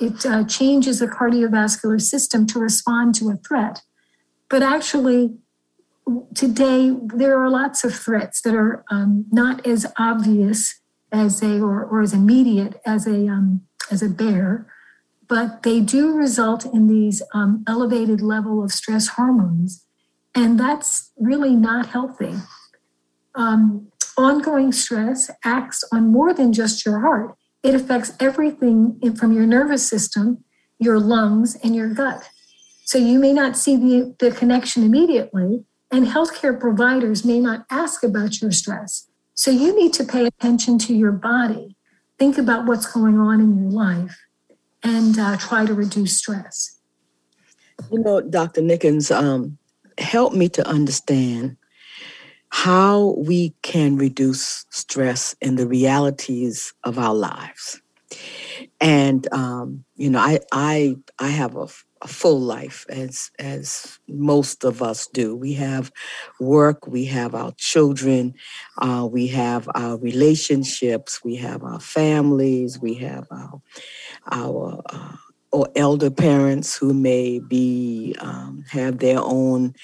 it 0.00 0.26
uh, 0.26 0.44
changes 0.44 0.98
the 0.98 1.06
cardiovascular 1.06 2.00
system 2.00 2.46
to 2.48 2.58
respond 2.58 3.14
to 3.16 3.30
a 3.30 3.36
threat. 3.36 3.82
But 4.48 4.62
actually, 4.62 5.34
today 6.34 6.94
there 7.14 7.38
are 7.38 7.48
lots 7.48 7.84
of 7.84 7.94
threats 7.94 8.42
that 8.42 8.54
are 8.54 8.84
um, 8.90 9.26
not 9.30 9.66
as 9.66 9.86
obvious 9.98 10.80
as 11.10 11.42
a 11.42 11.60
or, 11.60 11.84
or 11.84 12.02
as 12.02 12.12
immediate 12.12 12.80
as 12.84 13.06
a 13.06 13.28
um, 13.28 13.62
as 13.90 14.02
a 14.02 14.08
bear, 14.08 14.66
but 15.28 15.62
they 15.62 15.80
do 15.80 16.14
result 16.14 16.64
in 16.64 16.86
these 16.86 17.22
um, 17.34 17.64
elevated 17.66 18.20
level 18.20 18.62
of 18.62 18.72
stress 18.72 19.08
hormones, 19.08 19.86
and 20.34 20.58
that's 20.58 21.12
really 21.18 21.56
not 21.56 21.86
healthy. 21.86 22.34
Um, 23.34 23.88
ongoing 24.18 24.72
stress 24.72 25.30
acts 25.42 25.82
on 25.90 26.12
more 26.12 26.34
than 26.34 26.52
just 26.52 26.84
your 26.84 27.00
heart 27.00 27.34
it 27.62 27.74
affects 27.74 28.12
everything 28.18 28.98
from 29.16 29.32
your 29.32 29.46
nervous 29.46 29.86
system, 29.86 30.44
your 30.78 30.98
lungs, 30.98 31.56
and 31.62 31.76
your 31.76 31.88
gut. 31.88 32.28
So 32.84 32.98
you 32.98 33.18
may 33.18 33.32
not 33.32 33.56
see 33.56 33.76
the, 33.76 34.14
the 34.18 34.32
connection 34.32 34.82
immediately, 34.82 35.64
and 35.90 36.06
healthcare 36.06 36.58
providers 36.58 37.24
may 37.24 37.38
not 37.38 37.64
ask 37.70 38.02
about 38.02 38.40
your 38.40 38.50
stress. 38.50 39.08
So 39.34 39.50
you 39.50 39.74
need 39.78 39.92
to 39.94 40.04
pay 40.04 40.26
attention 40.26 40.78
to 40.80 40.94
your 40.94 41.12
body, 41.12 41.76
think 42.18 42.38
about 42.38 42.66
what's 42.66 42.86
going 42.90 43.18
on 43.18 43.40
in 43.40 43.58
your 43.58 43.70
life, 43.70 44.18
and 44.82 45.18
uh, 45.18 45.36
try 45.36 45.64
to 45.64 45.74
reduce 45.74 46.18
stress. 46.18 46.80
You 47.90 48.00
know, 48.00 48.20
Dr. 48.20 48.60
Nickens, 48.60 49.14
um, 49.14 49.58
help 49.98 50.32
me 50.34 50.48
to 50.50 50.66
understand 50.66 51.56
how 52.52 53.14
we 53.16 53.54
can 53.62 53.96
reduce 53.96 54.66
stress 54.68 55.34
in 55.40 55.56
the 55.56 55.66
realities 55.66 56.74
of 56.84 56.98
our 56.98 57.14
lives. 57.14 57.80
And 58.78 59.26
um, 59.32 59.86
you 59.96 60.10
know, 60.10 60.18
I 60.18 60.38
I 60.52 60.96
I 61.18 61.28
have 61.28 61.56
a, 61.56 61.66
a, 62.02 62.08
full 62.08 62.38
life 62.38 62.84
as 62.90 63.30
as 63.38 63.98
most 64.06 64.64
of 64.64 64.82
us 64.82 65.06
do. 65.06 65.34
We 65.34 65.54
have 65.54 65.90
work, 66.40 66.86
we 66.86 67.06
have 67.06 67.34
our 67.34 67.52
children, 67.56 68.34
uh, 68.76 69.08
we 69.10 69.28
have 69.28 69.66
our 69.74 69.96
relationships, 69.96 71.24
we 71.24 71.36
have 71.36 71.64
our 71.64 71.80
families, 71.80 72.78
we 72.78 72.94
have 72.96 73.26
our 73.30 73.62
our 74.30 74.82
uh, 74.90 75.16
or 75.52 75.68
elder 75.74 76.10
parents 76.10 76.76
who 76.76 76.92
may 76.92 77.38
be 77.38 78.14
um, 78.20 78.62
have 78.70 78.98
their 78.98 79.20
own 79.20 79.74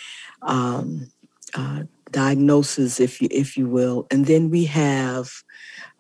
um, 0.42 1.10
uh, 1.54 1.84
diagnosis, 2.10 3.00
if 3.00 3.20
you 3.20 3.28
if 3.30 3.56
you 3.56 3.66
will, 3.68 4.06
and 4.10 4.26
then 4.26 4.50
we 4.50 4.64
have 4.66 5.30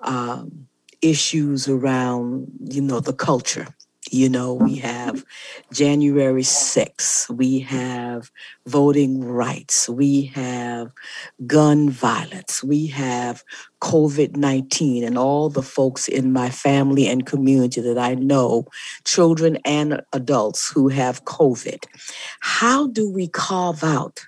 um, 0.00 0.68
issues 1.02 1.68
around 1.68 2.48
you 2.60 2.82
know 2.82 3.00
the 3.00 3.12
culture. 3.12 3.66
You 4.10 4.28
know, 4.30 4.54
we 4.54 4.76
have 4.76 5.24
January 5.70 6.42
6th, 6.42 7.28
we 7.28 7.58
have 7.60 8.30
voting 8.66 9.22
rights, 9.22 9.86
we 9.86 10.22
have 10.34 10.92
gun 11.46 11.90
violence, 11.90 12.64
we 12.64 12.86
have 12.86 13.44
COVID 13.82 14.36
19, 14.36 15.04
and 15.04 15.18
all 15.18 15.50
the 15.50 15.62
folks 15.62 16.08
in 16.08 16.32
my 16.32 16.48
family 16.48 17.06
and 17.06 17.26
community 17.26 17.82
that 17.82 17.98
I 17.98 18.14
know, 18.14 18.66
children 19.04 19.58
and 19.64 20.00
adults 20.14 20.70
who 20.70 20.88
have 20.88 21.24
COVID. 21.24 21.84
How 22.40 22.86
do 22.86 23.10
we 23.10 23.28
carve 23.28 23.84
out 23.84 24.20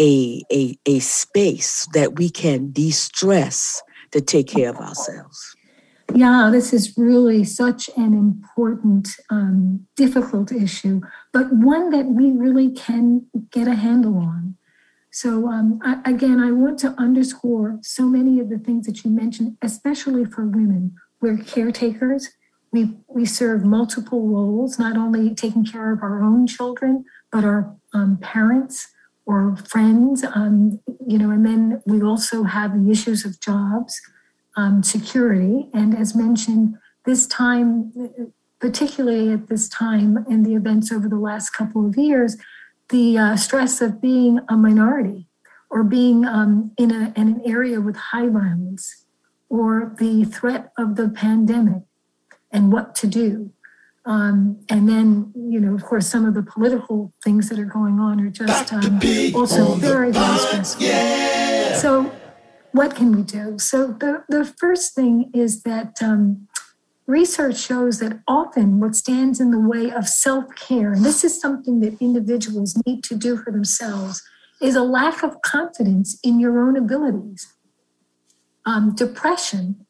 a, 0.00 0.42
a, 0.52 0.76
a 0.86 0.98
space 0.98 1.86
that 1.94 2.18
we 2.18 2.28
can 2.30 2.72
de 2.72 2.90
stress 2.90 3.82
to 4.10 4.20
take 4.20 4.48
care 4.48 4.70
of 4.70 4.76
ourselves. 4.76 5.56
Yeah, 6.14 6.50
this 6.52 6.72
is 6.72 6.96
really 6.96 7.44
such 7.44 7.88
an 7.96 8.12
important, 8.14 9.08
um, 9.30 9.86
difficult 9.96 10.52
issue, 10.52 11.00
but 11.32 11.52
one 11.52 11.90
that 11.90 12.06
we 12.06 12.30
really 12.30 12.70
can 12.70 13.26
get 13.50 13.66
a 13.66 13.74
handle 13.74 14.18
on. 14.18 14.56
So, 15.10 15.48
um, 15.48 15.78
I, 15.82 16.00
again, 16.04 16.40
I 16.40 16.52
want 16.52 16.78
to 16.80 16.94
underscore 16.98 17.78
so 17.82 18.06
many 18.06 18.38
of 18.40 18.50
the 18.50 18.58
things 18.58 18.86
that 18.86 19.04
you 19.04 19.10
mentioned, 19.10 19.56
especially 19.62 20.24
for 20.24 20.44
women. 20.44 20.94
we're 21.20 21.38
caretakers. 21.38 22.30
We, 22.72 22.96
we 23.08 23.24
serve 23.24 23.64
multiple 23.64 24.28
roles, 24.28 24.78
not 24.78 24.96
only 24.96 25.34
taking 25.34 25.64
care 25.64 25.92
of 25.92 26.02
our 26.02 26.22
own 26.22 26.46
children, 26.46 27.04
but 27.30 27.44
our 27.44 27.76
um, 27.92 28.18
parents 28.18 28.88
or 29.26 29.56
friends, 29.56 30.24
um, 30.34 30.80
you 31.06 31.18
know, 31.18 31.30
and 31.30 31.46
then 31.46 31.82
we 31.86 32.02
also 32.02 32.42
have 32.42 32.72
the 32.74 32.90
issues 32.90 33.24
of 33.24 33.40
jobs, 33.40 34.00
um, 34.56 34.82
security, 34.82 35.68
and 35.72 35.96
as 35.96 36.14
mentioned, 36.14 36.76
this 37.06 37.26
time, 37.26 37.92
particularly 38.60 39.32
at 39.32 39.48
this 39.48 39.68
time 39.68 40.24
in 40.28 40.42
the 40.42 40.54
events 40.54 40.92
over 40.92 41.08
the 41.08 41.18
last 41.18 41.50
couple 41.50 41.86
of 41.86 41.96
years, 41.96 42.36
the 42.90 43.18
uh, 43.18 43.36
stress 43.36 43.80
of 43.80 44.00
being 44.00 44.40
a 44.48 44.56
minority 44.56 45.26
or 45.70 45.82
being 45.82 46.24
um, 46.24 46.72
in, 46.78 46.90
a, 46.90 47.12
in 47.16 47.28
an 47.28 47.42
area 47.44 47.80
with 47.80 47.96
high 47.96 48.28
violence 48.28 49.04
or 49.48 49.94
the 49.98 50.24
threat 50.24 50.72
of 50.78 50.96
the 50.96 51.08
pandemic 51.08 51.82
and 52.50 52.72
what 52.72 52.94
to 52.94 53.06
do. 53.06 53.50
Um, 54.06 54.60
and 54.68 54.88
then, 54.88 55.32
you 55.34 55.60
know, 55.60 55.74
of 55.74 55.82
course, 55.82 56.06
some 56.06 56.26
of 56.26 56.34
the 56.34 56.42
political 56.42 57.12
things 57.24 57.48
that 57.48 57.58
are 57.58 57.64
going 57.64 57.98
on 57.98 58.20
are 58.20 58.28
just 58.28 58.72
um, 58.72 59.00
also 59.34 59.74
very, 59.76 60.12
very 60.12 60.38
stressful. 60.38 60.84
Yeah. 60.84 61.76
So, 61.76 62.12
what 62.72 62.94
can 62.94 63.16
we 63.16 63.22
do? 63.22 63.58
So, 63.58 63.88
the, 63.88 64.24
the 64.28 64.44
first 64.44 64.94
thing 64.94 65.30
is 65.32 65.62
that 65.62 66.02
um, 66.02 66.48
research 67.06 67.58
shows 67.58 67.98
that 68.00 68.20
often 68.28 68.78
what 68.78 68.94
stands 68.94 69.40
in 69.40 69.50
the 69.50 69.60
way 69.60 69.90
of 69.90 70.06
self 70.06 70.54
care, 70.54 70.92
and 70.92 71.04
this 71.04 71.24
is 71.24 71.40
something 71.40 71.80
that 71.80 71.96
individuals 72.00 72.76
need 72.86 73.02
to 73.04 73.14
do 73.14 73.38
for 73.38 73.50
themselves, 73.50 74.22
is 74.60 74.76
a 74.76 74.82
lack 74.82 75.22
of 75.22 75.40
confidence 75.40 76.18
in 76.22 76.38
your 76.38 76.60
own 76.60 76.76
abilities. 76.76 77.54
Um, 78.66 78.94
depression 78.94 79.83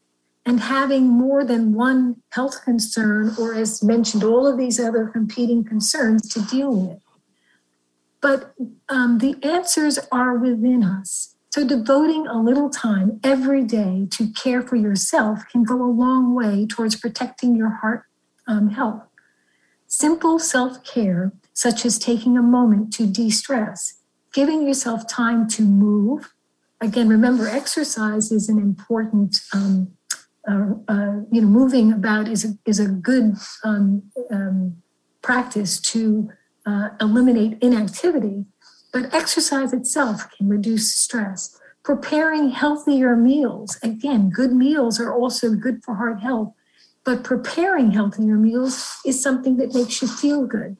and 0.47 0.61
having 0.61 1.09
more 1.09 1.45
than 1.45 1.73
one 1.73 2.17
health 2.31 2.63
concern, 2.65 3.35
or 3.39 3.55
as 3.55 3.83
mentioned, 3.83 4.23
all 4.23 4.47
of 4.47 4.59
these 4.59 4.79
other 4.79 5.07
competing 5.07 5.65
concerns 5.65 6.29
to 6.29 6.43
deal 6.43 6.75
with. 6.75 7.01
But 8.21 8.55
um, 8.89 9.19
the 9.19 9.37
answers 9.43 9.99
are 10.13 10.37
within 10.37 10.83
us. 10.83 11.35
So, 11.51 11.67
devoting 11.67 12.27
a 12.27 12.43
little 12.43 12.69
time 12.69 13.21
every 13.23 13.63
day 13.63 14.09
to 14.11 14.33
care 14.33 14.61
for 14.61 14.77
yourself 14.77 15.45
can 15.51 15.63
go 15.63 15.77
a 15.83 15.87
long 15.87 16.35
way 16.35 16.67
towards 16.67 16.97
protecting 16.97 17.55
your 17.55 17.71
heart 17.71 18.05
um, 18.47 18.71
health. 18.71 19.03
Simple 19.87 20.39
self 20.39 20.83
care, 20.83 21.33
such 21.53 21.87
as 21.87 21.99
taking 21.99 22.37
a 22.37 22.43
moment 22.43 22.93
to 22.95 23.07
de 23.07 23.31
stress, 23.31 24.01
giving 24.33 24.67
yourself 24.67 25.07
time 25.07 25.49
to 25.51 25.63
move. 25.63 26.35
Again, 26.81 27.09
remember, 27.09 27.47
exercise 27.47 28.33
is 28.33 28.49
an 28.49 28.59
important 28.59 29.39
um, 29.55 29.93
uh, 30.49 30.75
uh, 30.89 31.21
you 31.33 31.41
know, 31.41 31.49
moving 31.49 31.93
about 31.93 32.29
is 32.29 32.45
a, 32.45 32.59
is 32.67 32.79
a 32.79 32.89
good 32.89 33.35
um, 33.65 34.03
um, 34.31 34.77
practice 35.23 35.81
to 35.81 36.31
uh, 36.67 36.91
eliminate 37.01 37.59
inactivity, 37.63 38.45
but 38.93 39.13
exercise 39.15 39.73
itself 39.73 40.31
can 40.37 40.49
reduce 40.49 40.95
stress. 40.95 41.59
Preparing 41.83 42.51
healthier 42.51 43.17
meals, 43.17 43.79
again, 43.83 44.31
good 44.31 44.53
meals 44.53 45.01
are 45.01 45.15
also 45.15 45.55
good 45.55 45.83
for 45.85 45.95
heart 45.97 46.21
health, 46.21 46.53
but 47.05 47.25
preparing 47.25 47.91
healthier 47.91 48.37
meals 48.37 48.97
is 49.05 49.23
something 49.23 49.57
that 49.59 49.75
makes 49.75 50.01
you 50.01 50.09
feel 50.09 50.47
good. 50.47 50.77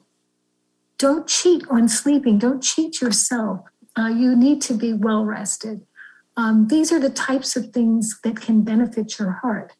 Don't 0.97 1.27
cheat 1.27 1.63
on 1.69 1.87
sleeping, 1.87 2.37
don't 2.39 2.63
cheat 2.63 3.01
yourself. 3.01 3.61
Uh, 3.97 4.07
you 4.07 4.35
need 4.35 4.61
to 4.63 4.73
be 4.73 4.93
well 4.93 5.25
rested. 5.25 5.85
Um, 6.37 6.67
these 6.67 6.91
are 6.91 6.99
the 6.99 7.09
types 7.09 7.55
of 7.55 7.71
things 7.71 8.19
that 8.23 8.41
can 8.41 8.63
benefit 8.63 9.17
your 9.19 9.31
heart. 9.31 9.73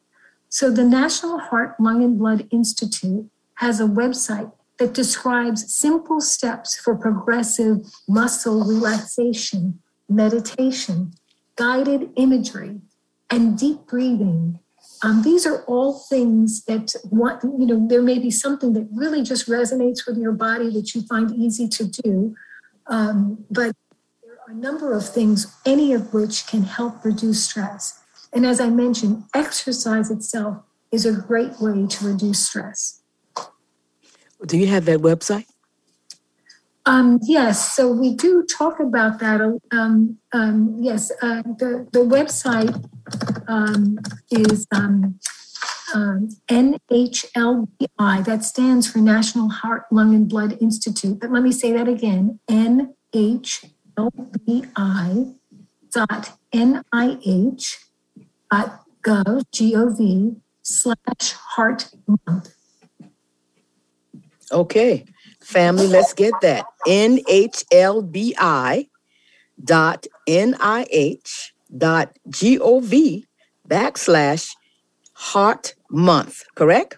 So, 0.50 0.72
the 0.72 0.86
National 0.86 1.40
Heart, 1.40 1.76
Lung, 1.80 2.04
and 2.04 2.18
Blood 2.18 2.48
Institute 2.52 3.30
has 3.56 3.80
a 3.80 3.86
website 3.86 4.52
that 4.78 4.94
describes 4.94 5.74
simple 5.74 6.22
steps 6.22 6.78
for 6.78 6.96
progressive 6.96 7.86
muscle 8.08 8.64
relaxation, 8.64 9.80
meditation, 10.10 11.14
guided 11.56 12.10
imagery, 12.16 12.82
and 13.30 13.58
deep 13.58 13.86
breathing. 13.88 14.60
Um, 15.04 15.24
these 15.24 15.46
are 15.46 15.64
all 15.64 16.00
things 16.10 16.64
that 16.66 16.96
want, 17.06 17.44
you 17.44 17.66
know, 17.66 17.88
there 17.88 18.02
may 18.02 18.20
be 18.20 18.32
something 18.32 18.74
that 18.74 18.88
really 18.94 19.24
just 19.24 19.48
resonates 19.48 20.08
with 20.08 20.18
your 20.18 20.32
body 20.32 20.70
that 20.72 20.94
you 20.96 21.02
find 21.02 21.32
easy 21.36 21.68
to 21.70 21.86
do. 21.86 22.36
Um, 22.88 23.46
but 23.50 23.76
a 24.48 24.54
number 24.54 24.94
of 24.94 25.08
things, 25.08 25.56
any 25.66 25.94
of 25.94 26.14
which 26.14 26.46
can 26.48 26.64
help 26.64 27.04
reduce 27.04 27.44
stress. 27.44 28.00
And 28.32 28.46
as 28.46 28.60
I 28.60 28.70
mentioned, 28.70 29.24
exercise 29.34 30.12
itself 30.12 30.62
is 30.92 31.06
a 31.06 31.14
great 31.14 31.60
way 31.60 31.88
to 31.88 32.06
reduce 32.06 32.46
stress. 32.46 33.02
Do 34.46 34.58
you 34.58 34.68
have 34.68 34.86
that 34.86 35.00
website? 35.00 35.46
Um, 36.86 37.20
yes, 37.24 37.76
so 37.76 37.92
we 37.92 38.14
do 38.14 38.46
talk 38.46 38.80
about 38.80 39.20
that. 39.20 39.42
Um, 39.72 40.20
um, 40.32 40.78
yes, 40.80 41.12
uh, 41.22 41.42
the, 41.42 41.88
the 41.92 42.02
website 42.02 42.88
um, 43.48 43.98
is 44.30 44.68
um, 44.72 45.20
um, 45.96 46.30
NHLBI, 46.48 48.26
that 48.26 48.44
stands 48.44 48.92
for 48.92 49.00
National 49.00 49.50
Heart, 49.50 49.86
Lung, 49.92 50.14
and 50.14 50.30
Blood 50.30 50.58
Institute. 50.62 51.20
But 51.20 51.32
let 51.32 51.42
me 51.42 51.52
say 51.52 51.72
that 51.72 51.88
again 51.88 52.40
NH 52.48 53.72
lbi 53.98 55.36
dot 55.92 56.32
nih 56.54 57.58
dot 58.52 58.86
gov, 59.02 59.42
G-O-V, 59.52 60.36
slash 60.62 61.34
heart 61.56 61.90
month. 62.08 62.54
Okay, 64.52 65.06
family, 65.42 65.88
let's 65.88 66.14
get 66.14 66.34
that. 66.42 66.66
NHLBI 66.88 68.88
dot 69.64 70.06
NIH 70.28 71.52
dot 71.78 72.18
G-O-V 72.30 73.26
backslash 73.68 74.56
heart 75.14 75.76
month, 75.90 76.44
correct? 76.56 76.98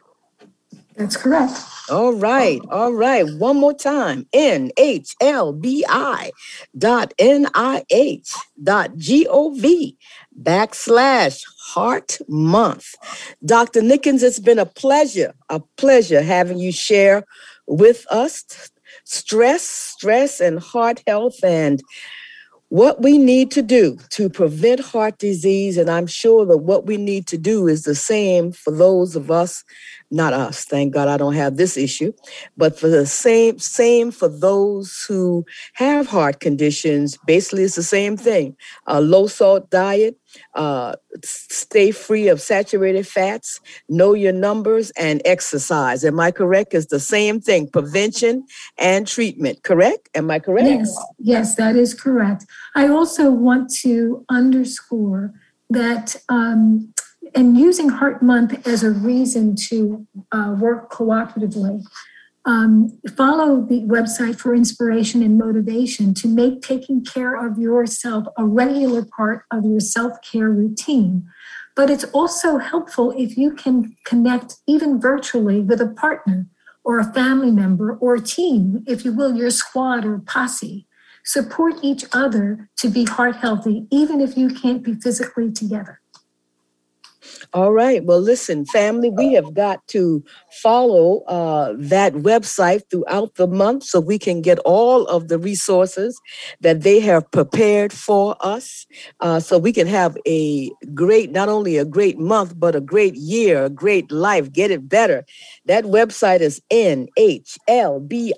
That's 0.97 1.15
correct. 1.15 1.53
All 1.91 2.13
right, 2.13 2.59
all 2.71 2.91
right. 2.91 3.23
One 3.37 3.57
more 3.57 3.73
time. 3.73 4.27
NHLBI 4.33 6.31
dot 6.77 7.13
NIH 7.19 8.33
dot 8.63 8.97
G 8.97 9.27
O 9.29 9.51
V 9.53 9.95
backslash 10.41 11.43
heart 11.59 12.17
month. 12.27 12.95
Dr. 13.45 13.81
Nickens, 13.81 14.23
it's 14.23 14.39
been 14.39 14.57
a 14.59 14.65
pleasure, 14.65 15.35
a 15.49 15.61
pleasure 15.77 16.23
having 16.23 16.57
you 16.57 16.71
share 16.71 17.23
with 17.67 18.07
us 18.09 18.43
stress, 19.03 19.63
stress 19.63 20.39
and 20.39 20.59
heart 20.59 21.03
health 21.05 21.43
and 21.43 21.81
what 22.69 23.01
we 23.01 23.17
need 23.17 23.51
to 23.51 23.61
do 23.61 23.97
to 24.09 24.29
prevent 24.29 24.79
heart 24.81 25.17
disease. 25.19 25.77
And 25.77 25.89
I'm 25.89 26.07
sure 26.07 26.45
that 26.45 26.57
what 26.57 26.85
we 26.85 26.97
need 26.97 27.27
to 27.27 27.37
do 27.37 27.67
is 27.67 27.83
the 27.83 27.95
same 27.95 28.51
for 28.51 28.71
those 28.71 29.15
of 29.15 29.31
us 29.31 29.63
not 30.09 30.33
us 30.33 30.63
thank 30.63 30.93
god 30.93 31.07
i 31.07 31.17
don't 31.17 31.33
have 31.33 31.57
this 31.57 31.75
issue 31.75 32.13
but 32.55 32.79
for 32.79 32.87
the 32.87 33.05
same 33.05 33.59
same 33.59 34.11
for 34.11 34.29
those 34.29 35.05
who 35.07 35.45
have 35.73 36.07
heart 36.07 36.39
conditions 36.39 37.17
basically 37.25 37.63
it's 37.63 37.75
the 37.75 37.83
same 37.83 38.15
thing 38.15 38.55
a 38.85 39.01
low 39.01 39.27
salt 39.27 39.69
diet 39.69 40.17
uh, 40.53 40.95
stay 41.23 41.91
free 41.91 42.27
of 42.27 42.41
saturated 42.41 43.07
fats 43.07 43.59
know 43.89 44.13
your 44.13 44.33
numbers 44.33 44.91
and 44.91 45.21
exercise. 45.25 46.03
Am 46.03 46.19
i 46.19 46.31
correct? 46.31 46.73
It's 46.73 46.87
the 46.87 46.99
same 46.99 47.39
thing 47.39 47.69
prevention 47.69 48.45
and 48.77 49.07
treatment 49.07 49.63
correct? 49.63 50.09
Am 50.15 50.29
i 50.31 50.39
correct? 50.39 50.67
Yes 50.67 50.97
yes 51.19 51.55
that 51.55 51.75
is 51.75 51.93
correct. 51.93 52.45
I 52.75 52.87
also 52.87 53.31
want 53.31 53.71
to 53.81 54.25
underscore 54.29 55.33
that 55.69 56.15
um, 56.29 56.93
and 57.35 57.57
using 57.57 57.89
Heart 57.89 58.21
Month 58.21 58.67
as 58.67 58.83
a 58.83 58.91
reason 58.91 59.55
to 59.67 60.07
uh, 60.31 60.55
work 60.59 60.91
cooperatively. 60.91 61.83
Um, 62.47 62.97
follow 63.17 63.61
the 63.61 63.81
website 63.81 64.39
for 64.39 64.55
inspiration 64.55 65.21
and 65.21 65.37
motivation 65.37 66.13
to 66.13 66.29
make 66.29 66.61
taking 66.61 67.03
care 67.03 67.35
of 67.35 67.59
yourself 67.59 68.25
a 68.37 68.45
regular 68.45 69.03
part 69.03 69.43
of 69.51 69.65
your 69.65 69.81
self 69.81 70.13
care 70.21 70.49
routine. 70.49 71.27
But 71.75 71.89
it's 71.89 72.05
also 72.05 72.57
helpful 72.57 73.13
if 73.17 73.37
you 73.37 73.51
can 73.51 73.97
connect 74.05 74.55
even 74.65 74.99
virtually 74.99 75.59
with 75.59 75.81
a 75.81 75.89
partner 75.89 76.47
or 76.85 76.99
a 76.99 77.13
family 77.13 77.51
member 77.51 77.97
or 77.97 78.15
a 78.15 78.21
team, 78.21 78.81
if 78.87 79.03
you 79.03 79.11
will, 79.11 79.35
your 79.35 79.51
squad 79.51 80.05
or 80.05 80.19
posse. 80.19 80.87
Support 81.25 81.79
each 81.81 82.05
other 82.13 82.69
to 82.77 82.87
be 82.87 83.03
heart 83.03 83.35
healthy, 83.35 83.87
even 83.91 84.21
if 84.21 84.37
you 84.37 84.47
can't 84.47 84.81
be 84.83 84.93
physically 84.93 85.51
together. 85.51 85.99
All 87.53 87.71
right. 87.71 88.03
Well, 88.03 88.19
listen, 88.19 88.65
family, 88.65 89.09
we 89.09 89.33
have 89.33 89.53
got 89.53 89.85
to 89.87 90.23
follow 90.51 91.21
uh, 91.27 91.73
that 91.77 92.13
website 92.13 92.81
throughout 92.89 93.35
the 93.35 93.47
month 93.47 93.83
so 93.83 93.99
we 93.99 94.19
can 94.19 94.41
get 94.41 94.59
all 94.59 95.05
of 95.07 95.29
the 95.29 95.39
resources 95.39 96.19
that 96.61 96.81
they 96.81 96.99
have 96.99 97.29
prepared 97.31 97.93
for 97.93 98.35
us. 98.41 98.85
Uh, 99.21 99.39
so 99.39 99.57
we 99.57 99.71
can 99.71 99.87
have 99.87 100.17
a 100.27 100.71
great, 100.93 101.31
not 101.31 101.47
only 101.49 101.77
a 101.77 101.85
great 101.85 102.19
month, 102.19 102.53
but 102.59 102.75
a 102.75 102.81
great 102.81 103.15
year, 103.15 103.65
a 103.65 103.69
great 103.69 104.11
life. 104.11 104.51
Get 104.51 104.69
it 104.69 104.89
better. 104.89 105.25
That 105.65 105.85
website 105.85 106.41
is 106.41 106.61
nhlbi 106.71 108.33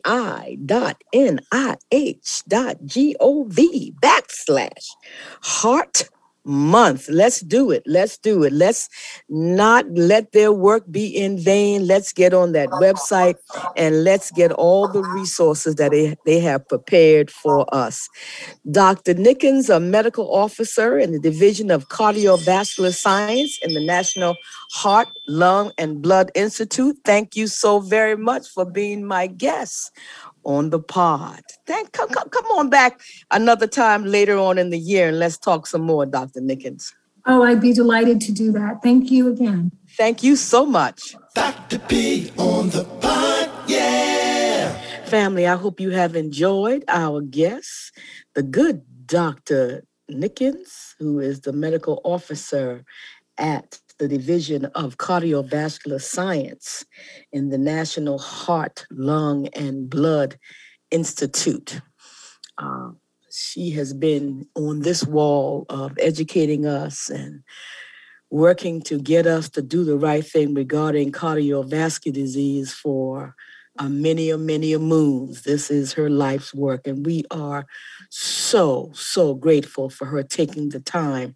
dot 0.65 1.03
nih 1.13 2.43
dot 2.47 2.77
gov 2.85 3.93
backslash 4.01 4.85
heart 5.41 6.09
month. 6.49 7.07
Let's 7.07 7.39
do 7.39 7.71
it. 7.71 7.83
Let's 7.85 8.17
do 8.17 8.43
it. 8.43 8.51
Let's 8.51 8.89
not 9.29 9.85
let 9.91 10.31
their 10.31 10.51
work 10.51 10.83
be 10.91 11.07
in 11.07 11.37
vain. 11.37 11.87
Let's 11.87 12.11
get 12.11 12.33
on 12.33 12.51
that 12.53 12.69
website 12.69 13.35
and 13.77 14.03
let's 14.03 14.31
get 14.31 14.51
all 14.51 14.87
the 14.87 15.03
resources 15.03 15.75
that 15.75 15.91
they, 15.91 16.17
they 16.25 16.39
have 16.39 16.67
prepared 16.67 17.31
for 17.31 17.65
us. 17.73 18.09
Dr. 18.69 19.13
Nickens, 19.13 19.73
a 19.73 19.79
medical 19.79 20.33
officer 20.33 20.97
in 20.97 21.11
the 21.11 21.19
Division 21.19 21.71
of 21.71 21.87
Cardiovascular 21.89 22.93
Science 22.93 23.59
in 23.61 23.73
the 23.73 23.85
National 23.85 24.35
Heart, 24.71 25.09
Lung, 25.27 25.71
and 25.77 26.01
Blood 26.01 26.31
Institute, 26.35 26.97
thank 27.05 27.35
you 27.35 27.47
so 27.47 27.79
very 27.79 28.17
much 28.17 28.47
for 28.47 28.65
being 28.65 29.05
my 29.05 29.27
guest 29.27 29.91
on 30.49 30.71
the 30.71 30.79
pod. 30.79 31.41
Thank 31.67 31.91
come, 31.91 32.09
come, 32.09 32.27
come 32.29 32.45
on 32.57 32.69
back 32.69 32.99
another 33.29 33.67
time 33.67 34.03
later 34.03 34.37
on 34.37 34.57
in 34.57 34.71
the 34.71 34.79
year 34.79 35.09
and 35.09 35.19
let's 35.19 35.37
talk 35.37 35.67
some 35.67 35.81
more, 35.81 36.05
Dr. 36.05 36.41
Nickens. 36.41 36.91
Oh, 37.25 37.43
I'd 37.43 37.61
be 37.61 37.71
delighted 37.71 38.19
to 38.21 38.31
do 38.31 38.51
that. 38.53 38.81
Thank 38.81 39.11
you 39.11 39.31
again. 39.31 39.71
Thank 39.95 40.23
you 40.23 40.35
so 40.35 40.65
much. 40.65 41.15
Dr. 41.35 41.77
P 41.79 42.31
on 42.37 42.69
the 42.69 42.83
pod, 42.99 43.49
yeah. 43.67 44.73
Family, 45.05 45.45
I 45.45 45.55
hope 45.55 45.79
you 45.79 45.91
have 45.91 46.15
enjoyed 46.15 46.83
our 46.87 47.21
guest, 47.21 47.95
the 48.33 48.41
good 48.41 48.81
Dr. 49.05 49.83
Nickens, 50.09 50.95
who 50.97 51.19
is 51.19 51.41
the 51.41 51.53
medical 51.53 52.01
officer 52.03 52.83
at 53.37 53.79
the 53.99 54.07
Division 54.07 54.65
of 54.75 54.97
Cardiovascular 54.97 56.01
Science 56.01 56.85
in 57.33 57.49
the 57.49 57.57
National 57.57 58.17
Heart, 58.17 58.85
Lung, 58.89 59.47
and 59.49 59.89
Blood 59.89 60.39
Institute. 60.89 61.81
Uh, 62.57 62.91
she 63.29 63.71
has 63.71 63.93
been 63.93 64.47
on 64.55 64.79
this 64.79 65.05
wall 65.05 65.65
of 65.69 65.97
educating 65.99 66.65
us 66.65 67.09
and 67.09 67.43
working 68.31 68.81
to 68.83 68.99
get 68.99 69.27
us 69.27 69.49
to 69.49 69.61
do 69.61 69.83
the 69.83 69.97
right 69.97 70.25
thing 70.25 70.53
regarding 70.53 71.11
cardiovascular 71.11 72.13
disease 72.13 72.73
for 72.73 73.35
uh, 73.77 73.89
many, 73.89 74.31
many 74.33 74.75
moons. 74.77 75.43
This 75.43 75.69
is 75.69 75.93
her 75.93 76.09
life's 76.09 76.53
work, 76.53 76.87
and 76.87 77.05
we 77.05 77.23
are 77.31 77.65
so, 78.09 78.91
so 78.93 79.33
grateful 79.33 79.89
for 79.89 80.05
her 80.05 80.23
taking 80.23 80.69
the 80.69 80.79
time 80.79 81.35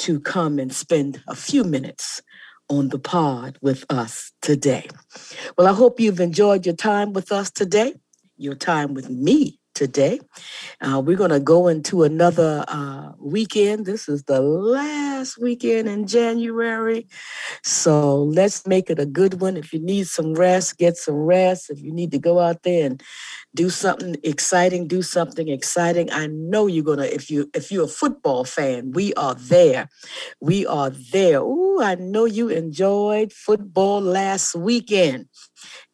to 0.00 0.20
come 0.20 0.58
and 0.58 0.72
spend 0.72 1.22
a 1.28 1.34
few 1.34 1.64
minutes 1.64 2.22
on 2.68 2.88
the 2.88 2.98
pod 2.98 3.58
with 3.60 3.84
us 3.90 4.32
today. 4.42 4.88
Well, 5.56 5.66
I 5.66 5.72
hope 5.72 6.00
you've 6.00 6.20
enjoyed 6.20 6.66
your 6.66 6.74
time 6.74 7.12
with 7.12 7.30
us 7.32 7.50
today, 7.50 7.94
your 8.36 8.54
time 8.54 8.94
with 8.94 9.08
me 9.08 9.58
today. 9.76 10.18
Uh, 10.80 11.00
we're 11.04 11.16
going 11.16 11.30
to 11.30 11.38
go 11.38 11.68
into 11.68 12.02
another 12.02 12.64
uh, 12.66 13.12
weekend. 13.20 13.86
This 13.86 14.08
is 14.08 14.24
the 14.24 14.40
last 14.40 15.38
weekend 15.38 15.86
in 15.88 16.06
January. 16.06 17.06
So 17.62 18.22
let's 18.22 18.66
make 18.66 18.90
it 18.90 18.98
a 18.98 19.06
good 19.06 19.40
one. 19.40 19.56
If 19.56 19.72
you 19.72 19.78
need 19.78 20.08
some 20.08 20.34
rest, 20.34 20.78
get 20.78 20.96
some 20.96 21.14
rest. 21.14 21.70
If 21.70 21.80
you 21.82 21.92
need 21.92 22.10
to 22.12 22.18
go 22.18 22.40
out 22.40 22.62
there 22.62 22.86
and 22.86 23.02
do 23.54 23.70
something 23.70 24.16
exciting, 24.22 24.86
do 24.88 25.02
something 25.02 25.48
exciting. 25.48 26.10
I 26.10 26.26
know 26.26 26.66
you're 26.66 26.84
gonna, 26.84 27.04
if 27.04 27.30
you 27.30 27.50
if 27.54 27.70
you're 27.70 27.84
a 27.84 27.88
football 28.02 28.44
fan, 28.44 28.92
we 28.92 29.14
are 29.14 29.34
there. 29.34 29.88
We 30.40 30.66
are 30.66 30.90
there. 30.90 31.40
Ooh, 31.40 31.80
I 31.82 31.94
know 31.94 32.24
you 32.24 32.48
enjoyed 32.48 33.32
football 33.32 34.00
last 34.00 34.54
weekend. 34.54 35.28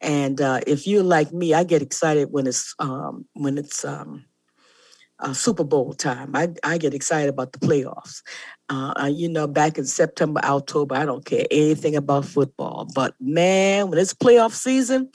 And 0.01 0.39
uh, 0.41 0.61
if 0.67 0.87
you're 0.87 1.03
like 1.03 1.31
me, 1.31 1.53
I 1.53 1.63
get 1.63 1.81
excited 1.81 2.29
when 2.31 2.47
it's 2.47 2.73
um, 2.79 3.25
when 3.33 3.57
it's 3.57 3.85
um, 3.85 4.25
uh, 5.23 5.33
Super 5.33 5.63
Bowl 5.63 5.93
time. 5.93 6.35
I, 6.35 6.49
I 6.63 6.77
get 6.77 6.93
excited 6.93 7.29
about 7.29 7.53
the 7.53 7.59
playoffs. 7.59 8.21
Uh, 8.69 9.09
you 9.11 9.29
know, 9.29 9.47
back 9.47 9.77
in 9.77 9.85
September, 9.85 10.41
October, 10.43 10.95
I 10.95 11.05
don't 11.05 11.25
care 11.25 11.45
anything 11.51 11.95
about 11.95 12.25
football. 12.25 12.87
But 12.93 13.13
man, 13.19 13.89
when 13.89 13.99
it's 13.99 14.13
playoff 14.13 14.51
season, 14.51 15.09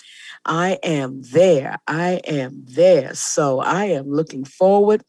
I 0.44 0.78
am 0.82 1.22
there. 1.22 1.78
I 1.86 2.20
am 2.24 2.64
there. 2.66 3.14
So 3.14 3.60
I 3.60 3.86
am 3.86 4.10
looking 4.10 4.44
forward 4.44 5.02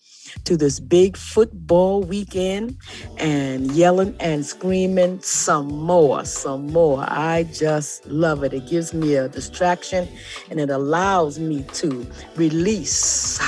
to 0.45 0.57
this 0.57 0.79
big 0.79 1.15
football 1.15 2.01
weekend 2.01 2.77
and 3.17 3.71
yelling 3.71 4.15
and 4.19 4.45
screaming 4.45 5.21
some 5.21 5.67
more, 5.67 6.25
some 6.25 6.67
more. 6.67 7.05
I 7.07 7.43
just 7.53 8.05
love 8.05 8.43
it. 8.43 8.53
It 8.53 8.67
gives 8.67 8.93
me 8.93 9.15
a 9.15 9.29
distraction 9.29 10.07
and 10.49 10.59
it 10.59 10.69
allows 10.69 11.39
me 11.39 11.63
to 11.73 12.05
release 12.35 13.39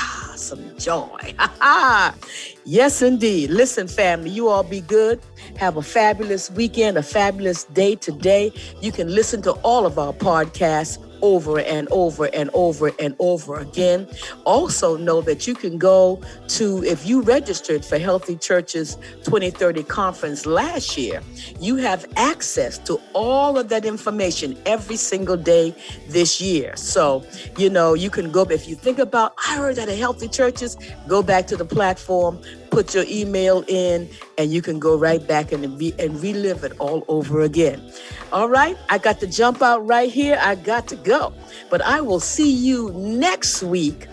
some 0.52 0.78
joy. 0.78 1.34
yes, 2.64 3.00
indeed. 3.02 3.50
Listen, 3.50 3.88
family, 3.88 4.30
you 4.30 4.48
all 4.48 4.62
be 4.62 4.80
good. 4.82 5.20
Have 5.56 5.76
a 5.76 5.82
fabulous 5.82 6.50
weekend, 6.50 6.98
a 6.98 7.02
fabulous 7.02 7.64
day 7.64 7.94
today. 7.94 8.52
You 8.80 8.92
can 8.92 9.08
listen 9.08 9.40
to 9.42 9.52
all 9.62 9.86
of 9.86 9.98
our 9.98 10.12
podcasts 10.12 10.98
over 11.22 11.60
and 11.60 11.88
over 11.90 12.26
and 12.34 12.50
over 12.52 12.90
and 12.98 13.14
over 13.18 13.58
again. 13.58 14.06
Also, 14.44 14.96
know 14.96 15.20
that 15.22 15.46
you 15.46 15.54
can 15.54 15.78
go 15.78 16.20
to, 16.48 16.84
if 16.84 17.06
you 17.06 17.22
registered 17.22 17.84
for 17.84 17.98
Healthy 17.98 18.36
Churches 18.36 18.96
2030 19.24 19.84
conference 19.84 20.44
last 20.44 20.98
year, 20.98 21.22
you 21.60 21.76
have 21.76 22.04
access 22.16 22.78
to 22.78 23.00
all 23.14 23.58
of 23.58 23.68
that 23.68 23.84
information 23.84 24.58
every 24.66 24.96
single 24.96 25.36
day 25.36 25.74
this 26.08 26.40
year. 26.40 26.76
So, 26.76 27.24
you 27.56 27.70
know, 27.70 27.94
you 27.94 28.10
can 28.10 28.30
go, 28.30 28.42
if 28.42 28.68
you 28.68 28.74
think 28.74 28.98
about, 28.98 29.34
I 29.48 29.56
heard 29.56 29.76
that 29.76 29.88
at 29.88 29.96
Healthy 29.96 30.28
Churches, 30.28 30.76
go 31.06 31.22
back 31.22 31.46
to 31.46 31.56
the 31.56 31.64
platform, 31.64 32.40
put 32.72 32.94
your 32.94 33.04
email 33.06 33.64
in, 33.68 34.08
and 34.38 34.50
you 34.50 34.62
can 34.62 34.78
go 34.80 34.98
right 34.98 35.24
back 35.28 35.52
and, 35.52 35.78
re- 35.78 35.94
and 35.98 36.20
relive 36.22 36.64
it 36.64 36.72
all 36.78 37.04
over 37.06 37.42
again. 37.42 37.92
All 38.32 38.48
right, 38.48 38.76
I 38.88 38.96
got 38.96 39.20
to 39.20 39.26
jump 39.26 39.60
out 39.60 39.86
right 39.86 40.10
here. 40.10 40.38
I 40.40 40.54
got 40.54 40.88
to 40.88 40.96
go. 40.96 41.34
But 41.70 41.82
I 41.82 42.00
will 42.00 42.18
see 42.18 42.50
you 42.50 42.90
next 42.94 43.62
week 43.62 44.08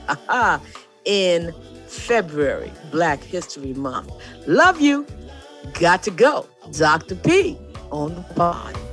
in 1.05 1.53
February, 1.87 2.71
Black 2.91 3.23
History 3.23 3.73
Month. 3.73 4.11
Love 4.45 4.81
you. 4.81 5.07
Got 5.79 6.03
to 6.03 6.11
go. 6.11 6.45
Dr. 6.71 7.15
P 7.15 7.57
on 7.91 8.13
the 8.13 8.21
pod. 8.35 8.88